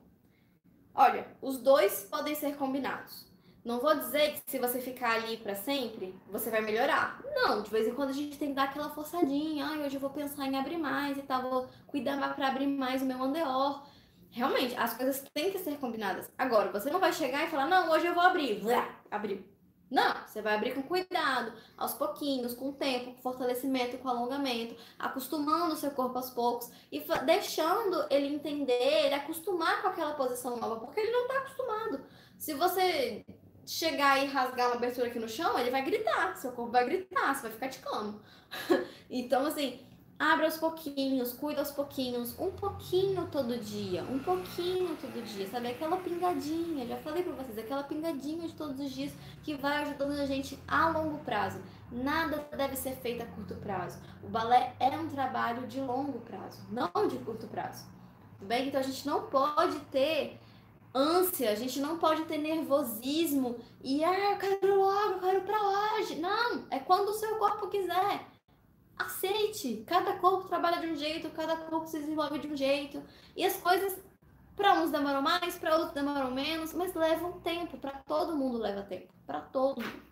Olha, 0.94 1.26
os 1.42 1.58
dois 1.58 2.04
podem 2.04 2.36
ser 2.36 2.56
combinados. 2.58 3.32
Não 3.64 3.80
vou 3.80 3.96
dizer 3.96 4.34
que 4.34 4.52
se 4.52 4.60
você 4.60 4.80
ficar 4.80 5.14
ali 5.16 5.38
para 5.38 5.56
sempre, 5.56 6.16
você 6.28 6.50
vai 6.50 6.62
melhorar. 6.62 7.22
Não, 7.34 7.62
de 7.62 7.70
vez 7.70 7.88
em 7.88 7.94
quando 7.94 8.10
a 8.10 8.14
gente 8.14 8.38
tem 8.38 8.50
que 8.50 8.56
dar 8.56 8.64
aquela 8.64 8.90
forçadinha. 8.90 9.66
Ai, 9.66 9.86
hoje 9.86 9.96
eu 9.96 10.02
vou 10.02 10.10
pensar 10.10 10.48
em 10.48 10.58
abrir 10.58 10.78
mais 10.78 11.18
e 11.18 11.22
tal, 11.22 11.42
vou 11.44 11.70
cuidar 11.88 12.36
para 12.36 12.48
abrir 12.48 12.68
mais 12.68 13.02
o 13.02 13.06
meu 13.06 13.22
andeor. 13.24 13.84
Realmente, 14.32 14.76
as 14.78 14.94
coisas 14.94 15.24
têm 15.34 15.52
que 15.52 15.60
ser 15.60 15.78
combinadas. 15.78 16.32
Agora, 16.38 16.72
você 16.72 16.89
não 16.89 17.00
vai 17.00 17.12
chegar 17.12 17.46
e 17.46 17.50
falar, 17.50 17.67
não, 17.67 17.91
hoje 17.91 18.08
eu 18.08 18.13
vou 18.13 18.24
abrir. 18.24 18.62
abrir. 19.12 19.46
Não, 19.91 20.15
você 20.26 20.41
vai 20.41 20.56
abrir 20.56 20.74
com 20.74 20.82
cuidado, 20.84 21.52
aos 21.76 21.94
pouquinhos, 21.94 22.54
com 22.54 22.70
o 22.70 22.74
tempo, 22.74 23.13
com 23.13 23.22
fortalecimento, 23.22 23.98
com 23.98 24.08
alongamento, 24.08 24.74
acostumando 24.98 25.74
o 25.74 25.78
seu 25.78 25.91
corpo 25.91 26.17
aos 26.17 26.30
poucos 26.30 26.72
e 26.89 27.04
deixando 27.26 28.08
ele 28.10 28.28
entender, 28.28 29.06
ele 29.06 29.15
acostumar 29.15 29.82
com 29.82 29.89
aquela 29.89 30.13
posição 30.13 30.56
nova, 30.56 30.80
porque 30.80 31.02
ele 31.02 31.12
não 31.12 31.24
está 31.24 31.39
acostumado. 31.39 32.06
Se 32.38 32.54
você 32.54 33.26
chegar 33.65 34.24
e 34.24 34.28
rasgar 34.28 34.67
uma 34.67 34.78
abertura 34.78 35.08
aqui 35.08 35.20
no 35.20 35.28
chão, 35.28 35.60
ele 35.60 35.70
vai 35.70 35.84
gritar, 35.84 36.38
seu 36.38 36.54
corpo 36.54 36.72
vai 36.72 36.86
gritar, 36.86 37.36
você 37.36 37.41
vai 37.41 37.52
ficar 37.52 37.67
de 37.67 37.80
cama. 37.80 38.22
então, 39.10 39.46
assim, 39.46 39.86
Abre 40.22 40.46
aos 40.46 40.58
pouquinhos, 40.58 41.34
cuida 41.34 41.62
aos 41.62 41.72
pouquinhos, 41.72 42.38
um 42.38 42.52
pouquinho 42.52 43.28
todo 43.32 43.58
dia, 43.58 44.04
um 44.04 44.20
pouquinho 44.20 44.96
todo 44.98 45.20
dia, 45.26 45.48
sabe? 45.50 45.70
Aquela 45.70 45.98
pingadinha, 45.98 46.86
já 46.86 46.96
falei 46.98 47.24
pra 47.24 47.34
vocês, 47.34 47.58
aquela 47.58 47.82
pingadinha 47.82 48.48
de 48.48 48.54
todos 48.54 48.80
os 48.80 48.92
dias 48.92 49.12
que 49.42 49.56
vai 49.56 49.82
ajudando 49.82 50.20
a 50.20 50.28
gente 50.28 50.60
a 50.68 50.90
longo 50.90 51.18
prazo. 51.24 51.60
Nada 51.92 52.48
deve 52.56 52.76
ser 52.76 52.98
feito 52.98 53.24
a 53.24 53.26
curto 53.26 53.56
prazo. 53.56 53.98
O 54.22 54.30
balé 54.30 54.76
é 54.80 54.92
um 54.92 55.08
trabalho 55.08 55.66
de 55.66 55.82
longo 55.82 56.20
prazo, 56.20 56.62
não 56.70 57.08
de 57.08 57.18
curto 57.18 57.48
prazo. 57.48 57.84
Tudo 58.38 58.48
bem? 58.48 58.68
Então 58.68 58.80
a 58.80 58.84
gente 58.84 59.08
não 59.08 59.24
pode 59.24 59.80
ter 59.92 60.40
ânsia, 60.94 61.50
a 61.50 61.56
gente 61.56 61.80
não 61.80 61.98
pode 61.98 62.26
ter 62.26 62.38
nervosismo 62.38 63.56
e 63.84 64.04
ah, 64.04 64.34
eu 64.34 64.38
quero 64.38 64.76
logo, 64.80 65.14
eu 65.14 65.20
quero 65.20 65.42
pra 65.42 65.98
hoje. 65.98 66.18
Não, 66.18 66.68
é 66.70 66.78
quando 66.78 67.10
o 67.10 67.14
seu 67.14 67.38
corpo 67.38 67.70
quiser 67.70 68.30
aceite. 69.02 69.84
Cada 69.88 70.18
corpo 70.18 70.48
trabalha 70.48 70.80
de 70.80 70.88
um 70.88 70.96
jeito, 70.96 71.30
cada 71.30 71.56
corpo 71.56 71.88
se 71.88 72.00
desenvolve 72.00 72.40
de 72.40 72.48
um 72.48 72.56
jeito. 72.56 73.02
E 73.36 73.46
as 73.46 73.58
coisas, 73.58 74.00
para 74.56 74.82
uns 74.82 74.92
demoram 74.92 75.22
mais, 75.22 75.58
para 75.58 75.76
outros 75.76 75.94
demoram 75.94 76.32
menos, 76.32 76.74
mas 76.74 76.94
levam 76.94 77.40
tempo. 77.42 77.78
Para 77.78 77.92
todo 78.00 78.36
mundo 78.36 78.58
leva 78.58 78.82
tempo. 78.84 79.14
Para 79.26 79.42
todo 79.42 79.82
mundo. 79.82 80.12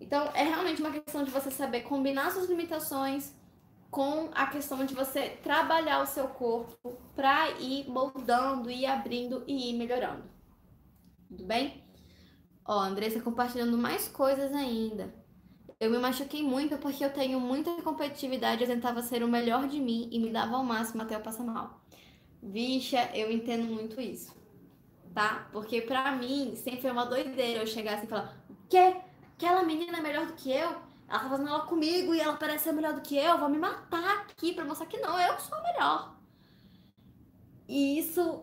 Então, 0.00 0.30
é 0.34 0.42
realmente 0.42 0.82
uma 0.82 0.90
questão 0.90 1.24
de 1.24 1.30
você 1.30 1.50
saber 1.50 1.82
combinar 1.82 2.30
suas 2.30 2.48
limitações 2.48 3.34
com 3.90 4.28
a 4.34 4.46
questão 4.48 4.84
de 4.84 4.92
você 4.92 5.30
trabalhar 5.42 6.02
o 6.02 6.06
seu 6.06 6.26
corpo 6.26 6.98
para 7.14 7.50
ir 7.60 7.88
moldando, 7.88 8.70
ir 8.70 8.86
abrindo 8.86 9.44
e 9.46 9.70
ir 9.70 9.78
melhorando. 9.78 10.24
Tudo 11.28 11.44
bem? 11.44 11.84
Ó, 12.66 12.76
Andressa 12.80 13.20
compartilhando 13.20 13.78
mais 13.78 14.08
coisas 14.08 14.52
ainda. 14.52 15.14
Eu 15.84 15.90
me 15.90 15.98
machuquei 15.98 16.42
muito 16.42 16.78
porque 16.78 17.04
eu 17.04 17.12
tenho 17.12 17.38
muita 17.38 17.70
competitividade, 17.82 18.62
eu 18.62 18.66
tentava 18.66 19.02
ser 19.02 19.22
o 19.22 19.28
melhor 19.28 19.68
de 19.68 19.78
mim 19.78 20.08
e 20.10 20.18
me 20.18 20.30
dava 20.30 20.56
ao 20.56 20.64
máximo 20.64 21.02
até 21.02 21.14
eu 21.14 21.20
passar 21.20 21.44
mal. 21.44 21.78
Vixa, 22.42 23.10
eu 23.12 23.30
entendo 23.30 23.64
muito 23.64 24.00
isso, 24.00 24.34
tá? 25.12 25.46
Porque 25.52 25.82
pra 25.82 26.12
mim 26.12 26.56
sempre 26.56 26.80
foi 26.80 26.90
uma 26.90 27.04
doideira 27.04 27.60
eu 27.60 27.66
chegar 27.66 27.96
assim 27.96 28.06
e 28.06 28.08
falar: 28.08 28.34
o 28.48 28.56
quê? 28.66 28.96
Aquela 29.36 29.62
menina 29.62 29.98
é 29.98 30.00
melhor 30.00 30.24
do 30.24 30.32
que 30.32 30.50
eu? 30.50 30.70
Ela 31.06 31.18
tá 31.18 31.28
fazendo 31.28 31.50
ela 31.50 31.66
comigo 31.66 32.14
e 32.14 32.20
ela 32.20 32.34
parece 32.34 32.64
ser 32.64 32.72
melhor 32.72 32.94
do 32.94 33.02
que 33.02 33.14
eu, 33.14 33.36
vou 33.36 33.50
me 33.50 33.58
matar 33.58 34.22
aqui 34.22 34.54
pra 34.54 34.64
mostrar 34.64 34.86
que 34.86 34.96
não, 35.00 35.20
eu 35.20 35.38
sou 35.38 35.62
melhor. 35.62 36.16
E 37.68 37.98
isso 37.98 38.42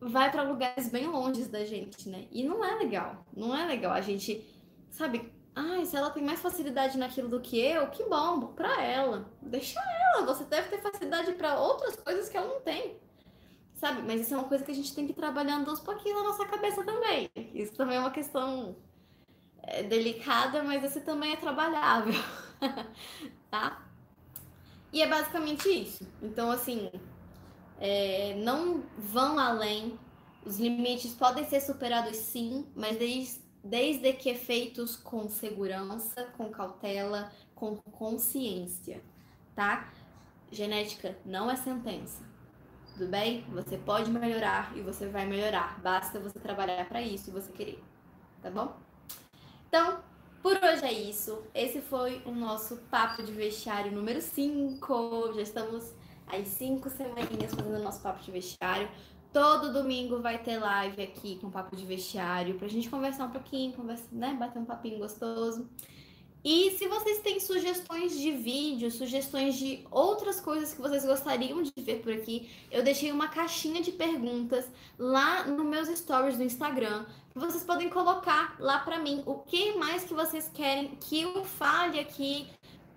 vai 0.00 0.28
para 0.32 0.42
lugares 0.42 0.88
bem 0.88 1.06
longe 1.06 1.44
da 1.44 1.64
gente, 1.64 2.08
né? 2.08 2.26
E 2.32 2.42
não 2.42 2.64
é 2.64 2.74
legal. 2.74 3.24
Não 3.32 3.56
é 3.56 3.64
legal 3.64 3.92
a 3.92 4.00
gente, 4.00 4.44
sabe, 4.90 5.32
Ai, 5.54 5.84
se 5.84 5.96
ela 5.96 6.10
tem 6.10 6.22
mais 6.24 6.40
facilidade 6.40 6.96
naquilo 6.96 7.28
do 7.28 7.40
que 7.40 7.58
eu, 7.58 7.88
que 7.90 8.04
bom, 8.04 8.48
pra 8.48 8.82
ela. 8.82 9.30
Deixa 9.42 9.78
ela, 9.80 10.24
você 10.24 10.44
deve 10.44 10.68
ter 10.68 10.80
facilidade 10.80 11.32
para 11.32 11.58
outras 11.58 11.94
coisas 11.96 12.28
que 12.28 12.36
ela 12.36 12.48
não 12.48 12.60
tem. 12.60 12.96
Sabe? 13.74 14.00
Mas 14.02 14.22
isso 14.22 14.34
é 14.34 14.38
uma 14.38 14.48
coisa 14.48 14.64
que 14.64 14.70
a 14.70 14.74
gente 14.74 14.94
tem 14.94 15.04
que 15.06 15.12
ir 15.12 15.16
trabalhando 15.16 15.68
aos 15.68 15.80
pouquinhos 15.80 16.22
na 16.22 16.28
nossa 16.28 16.46
cabeça 16.46 16.82
também. 16.84 17.30
Isso 17.54 17.74
também 17.74 17.96
é 17.96 18.00
uma 18.00 18.10
questão 18.10 18.76
é, 19.62 19.82
delicada, 19.82 20.62
mas 20.62 20.84
isso 20.84 21.00
também 21.02 21.32
é 21.32 21.36
trabalhável. 21.36 22.14
tá? 23.50 23.82
E 24.90 25.02
é 25.02 25.06
basicamente 25.06 25.68
isso. 25.68 26.06
Então, 26.22 26.50
assim, 26.50 26.90
é, 27.78 28.34
não 28.36 28.84
vão 28.96 29.38
além. 29.38 29.98
Os 30.46 30.58
limites 30.58 31.12
podem 31.14 31.44
ser 31.44 31.60
superados 31.60 32.16
sim, 32.16 32.66
mas 32.74 32.96
desde 32.96 33.41
desde 33.62 34.12
que 34.12 34.34
feitos 34.34 34.96
com 34.96 35.28
segurança, 35.28 36.24
com 36.36 36.50
cautela, 36.50 37.32
com 37.54 37.76
consciência, 37.76 39.02
tá? 39.54 39.92
Genética 40.50 41.16
não 41.24 41.50
é 41.50 41.56
sentença. 41.56 42.22
Tudo 42.92 43.06
bem? 43.06 43.42
Você 43.50 43.78
pode 43.78 44.10
melhorar 44.10 44.76
e 44.76 44.82
você 44.82 45.06
vai 45.06 45.24
melhorar. 45.26 45.80
Basta 45.80 46.20
você 46.20 46.38
trabalhar 46.38 46.86
para 46.88 47.00
isso 47.00 47.30
e 47.30 47.32
você 47.32 47.50
querer. 47.52 47.82
Tá 48.42 48.50
bom? 48.50 48.76
Então, 49.68 50.00
por 50.42 50.52
hoje 50.52 50.84
é 50.84 50.92
isso. 50.92 51.42
Esse 51.54 51.80
foi 51.80 52.20
o 52.26 52.32
nosso 52.32 52.76
papo 52.90 53.22
de 53.22 53.32
vestiário 53.32 53.92
número 53.92 54.20
5. 54.20 55.32
Já 55.34 55.40
estamos 55.40 55.94
aí 56.26 56.44
cinco 56.44 56.90
semaninhas 56.90 57.54
fazendo 57.54 57.76
o 57.78 57.82
nosso 57.82 58.02
papo 58.02 58.22
de 58.22 58.30
vestiário. 58.30 58.90
Todo 59.32 59.72
domingo 59.72 60.20
vai 60.20 60.38
ter 60.42 60.58
live 60.58 61.02
aqui 61.02 61.38
com 61.40 61.50
papo 61.50 61.74
de 61.74 61.86
vestiário 61.86 62.56
pra 62.56 62.68
gente 62.68 62.90
conversar 62.90 63.24
um 63.24 63.30
pouquinho, 63.30 63.72
conversa, 63.72 64.04
né? 64.12 64.36
Bater 64.38 64.58
um 64.58 64.64
papinho 64.64 64.98
gostoso. 64.98 65.68
E 66.44 66.72
se 66.72 66.88
vocês 66.88 67.20
têm 67.20 67.38
sugestões 67.38 68.18
de 68.18 68.32
vídeo, 68.32 68.90
sugestões 68.90 69.54
de 69.54 69.86
outras 69.90 70.40
coisas 70.40 70.74
que 70.74 70.80
vocês 70.82 71.04
gostariam 71.04 71.62
de 71.62 71.72
ver 71.78 72.02
por 72.02 72.12
aqui, 72.12 72.50
eu 72.70 72.82
deixei 72.82 73.12
uma 73.12 73.28
caixinha 73.28 73.80
de 73.80 73.92
perguntas 73.92 74.68
lá 74.98 75.44
nos 75.46 75.64
meus 75.64 75.88
stories 75.88 76.36
do 76.36 76.42
Instagram. 76.42 77.06
Vocês 77.34 77.62
podem 77.62 77.88
colocar 77.88 78.56
lá 78.58 78.80
para 78.80 78.98
mim 78.98 79.22
o 79.24 79.36
que 79.36 79.76
mais 79.78 80.04
que 80.04 80.12
vocês 80.12 80.50
querem 80.52 80.96
que 80.96 81.22
eu 81.22 81.44
fale 81.44 81.98
aqui, 82.00 82.48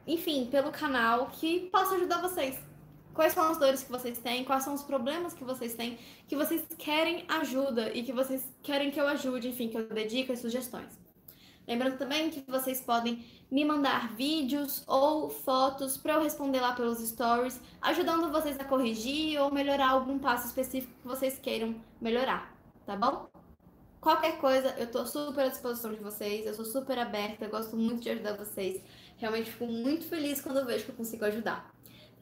enfim, 0.08 0.48
pelo 0.48 0.72
canal, 0.72 1.28
que 1.28 1.70
possa 1.72 1.96
ajudar 1.96 2.22
vocês. 2.22 2.60
Quais 3.16 3.32
são 3.32 3.50
as 3.50 3.58
dores 3.58 3.82
que 3.82 3.90
vocês 3.90 4.18
têm? 4.18 4.44
Quais 4.44 4.64
são 4.64 4.74
os 4.74 4.84
problemas 4.84 5.34
que 5.34 5.46
vocês 5.46 5.74
têm? 5.74 5.98
Que 6.28 6.36
vocês 6.36 6.62
querem 6.78 7.24
ajuda 7.30 7.90
e 7.94 8.04
que 8.04 8.12
vocês 8.12 8.46
querem 8.62 8.92
que 8.92 9.00
eu 9.00 9.08
ajude, 9.08 9.48
enfim, 9.48 9.70
que 9.70 9.78
eu 9.78 9.88
dedique 9.88 10.36
sugestões. 10.36 11.00
Lembrando 11.66 11.98
também 11.98 12.30
que 12.30 12.44
vocês 12.46 12.82
podem 12.82 13.26
me 13.50 13.64
mandar 13.64 14.14
vídeos 14.16 14.84
ou 14.86 15.30
fotos 15.30 15.96
para 15.98 16.16
eu 16.16 16.24
responder 16.24 16.60
lá 16.60 16.74
pelos 16.74 17.00
stories, 17.00 17.60
ajudando 17.82 18.32
vocês 18.32 18.60
a 18.60 18.66
corrigir 18.66 19.42
ou 19.42 19.50
melhorar 19.50 19.92
algum 19.92 20.20
passo 20.20 20.48
específico 20.48 20.94
que 21.02 21.08
vocês 21.08 21.40
queiram 21.40 21.74
melhorar, 22.02 22.54
tá 22.86 22.98
bom? 22.98 23.30
Qualquer 24.02 24.38
coisa, 24.38 24.76
eu 24.78 24.92
tô 24.92 25.06
super 25.06 25.46
à 25.46 25.48
disposição 25.48 25.92
de 25.92 26.00
vocês, 26.00 26.46
eu 26.46 26.54
sou 26.54 26.66
super 26.66 27.00
aberta, 27.00 27.48
gosto 27.48 27.76
muito 27.76 28.02
de 28.02 28.10
ajudar 28.12 28.34
vocês. 28.34 28.84
Realmente 29.18 29.50
fico 29.50 29.66
muito 29.66 30.06
feliz 30.06 30.42
quando 30.42 30.60
eu 30.60 30.66
vejo 30.66 30.86
que 30.86 30.92
eu 30.92 30.96
consigo 30.96 31.26
ajudar. 31.26 31.75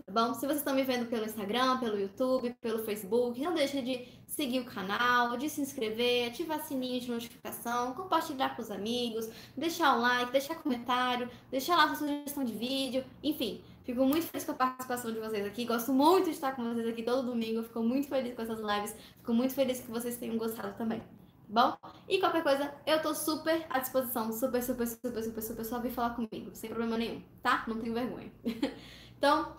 Tá 0.06 0.12
bom? 0.12 0.34
Se 0.34 0.42
vocês 0.42 0.58
estão 0.58 0.76
me 0.76 0.84
vendo 0.84 1.06
pelo 1.06 1.26
Instagram, 1.26 1.80
pelo 1.80 1.98
YouTube, 1.98 2.54
pelo 2.60 2.84
Facebook, 2.84 3.40
não 3.42 3.54
deixe 3.54 3.82
de 3.82 4.08
seguir 4.28 4.60
o 4.60 4.66
canal, 4.66 5.38
de 5.38 5.50
se 5.50 5.62
inscrever, 5.62 6.28
ativar 6.28 6.62
sininho 6.62 7.00
de 7.00 7.10
notificação, 7.10 7.94
compartilhar 7.94 8.56
com 8.56 8.62
os 8.62 8.70
amigos, 8.70 9.30
deixar 9.56 9.98
o 9.98 10.02
like, 10.02 10.32
deixar 10.32 10.56
comentário, 10.56 11.30
deixar 11.50 11.78
lá 11.78 11.88
sua 11.88 12.08
sugestão 12.08 12.44
de 12.44 12.54
vídeo, 12.54 13.06
enfim. 13.24 13.64
Fico 13.84 14.06
muito 14.06 14.28
feliz 14.28 14.46
com 14.46 14.52
a 14.52 14.56
participação 14.56 15.12
de 15.12 15.20
vocês 15.20 15.46
aqui. 15.46 15.66
Gosto 15.66 15.94
muito 15.94 16.26
de 16.26 16.32
estar 16.32 16.54
com 16.54 16.64
vocês 16.64 16.88
aqui 16.88 17.04
todo 17.04 17.26
domingo. 17.26 17.64
Fico 17.64 17.82
muito 17.82 18.08
feliz 18.08 18.34
com 18.34 18.42
essas 18.42 18.60
lives. 18.60 18.96
Fico 19.18 19.34
muito 19.34 19.54
feliz 19.54 19.82
que 19.82 19.92
vocês 19.92 20.16
tenham 20.16 20.38
gostado 20.38 20.74
também. 20.78 21.00
Tá 21.00 21.06
bom? 21.50 21.78
E 22.08 22.18
qualquer 22.18 22.44
coisa, 22.44 22.74
eu 22.86 23.02
tô 23.02 23.14
super 23.14 23.66
à 23.70 23.80
disposição. 23.80 24.32
Super, 24.32 24.64
super, 24.64 24.88
super, 24.88 25.24
super, 25.24 25.42
super. 25.42 25.66
Só 25.66 25.80
vir 25.80 25.92
falar 25.92 26.12
comigo. 26.12 26.52
Sem 26.54 26.70
problema 26.70 26.98
nenhum, 26.98 27.22
tá? 27.42 27.66
Não 27.68 27.78
tenho 27.78 27.94
vergonha. 27.94 28.32
então, 29.18 29.54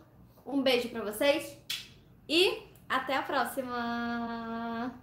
um 0.47 0.63
beijo 0.63 0.89
pra 0.89 1.03
vocês. 1.03 1.57
E 2.29 2.63
até 2.89 3.17
a 3.17 3.23
próxima! 3.23 4.95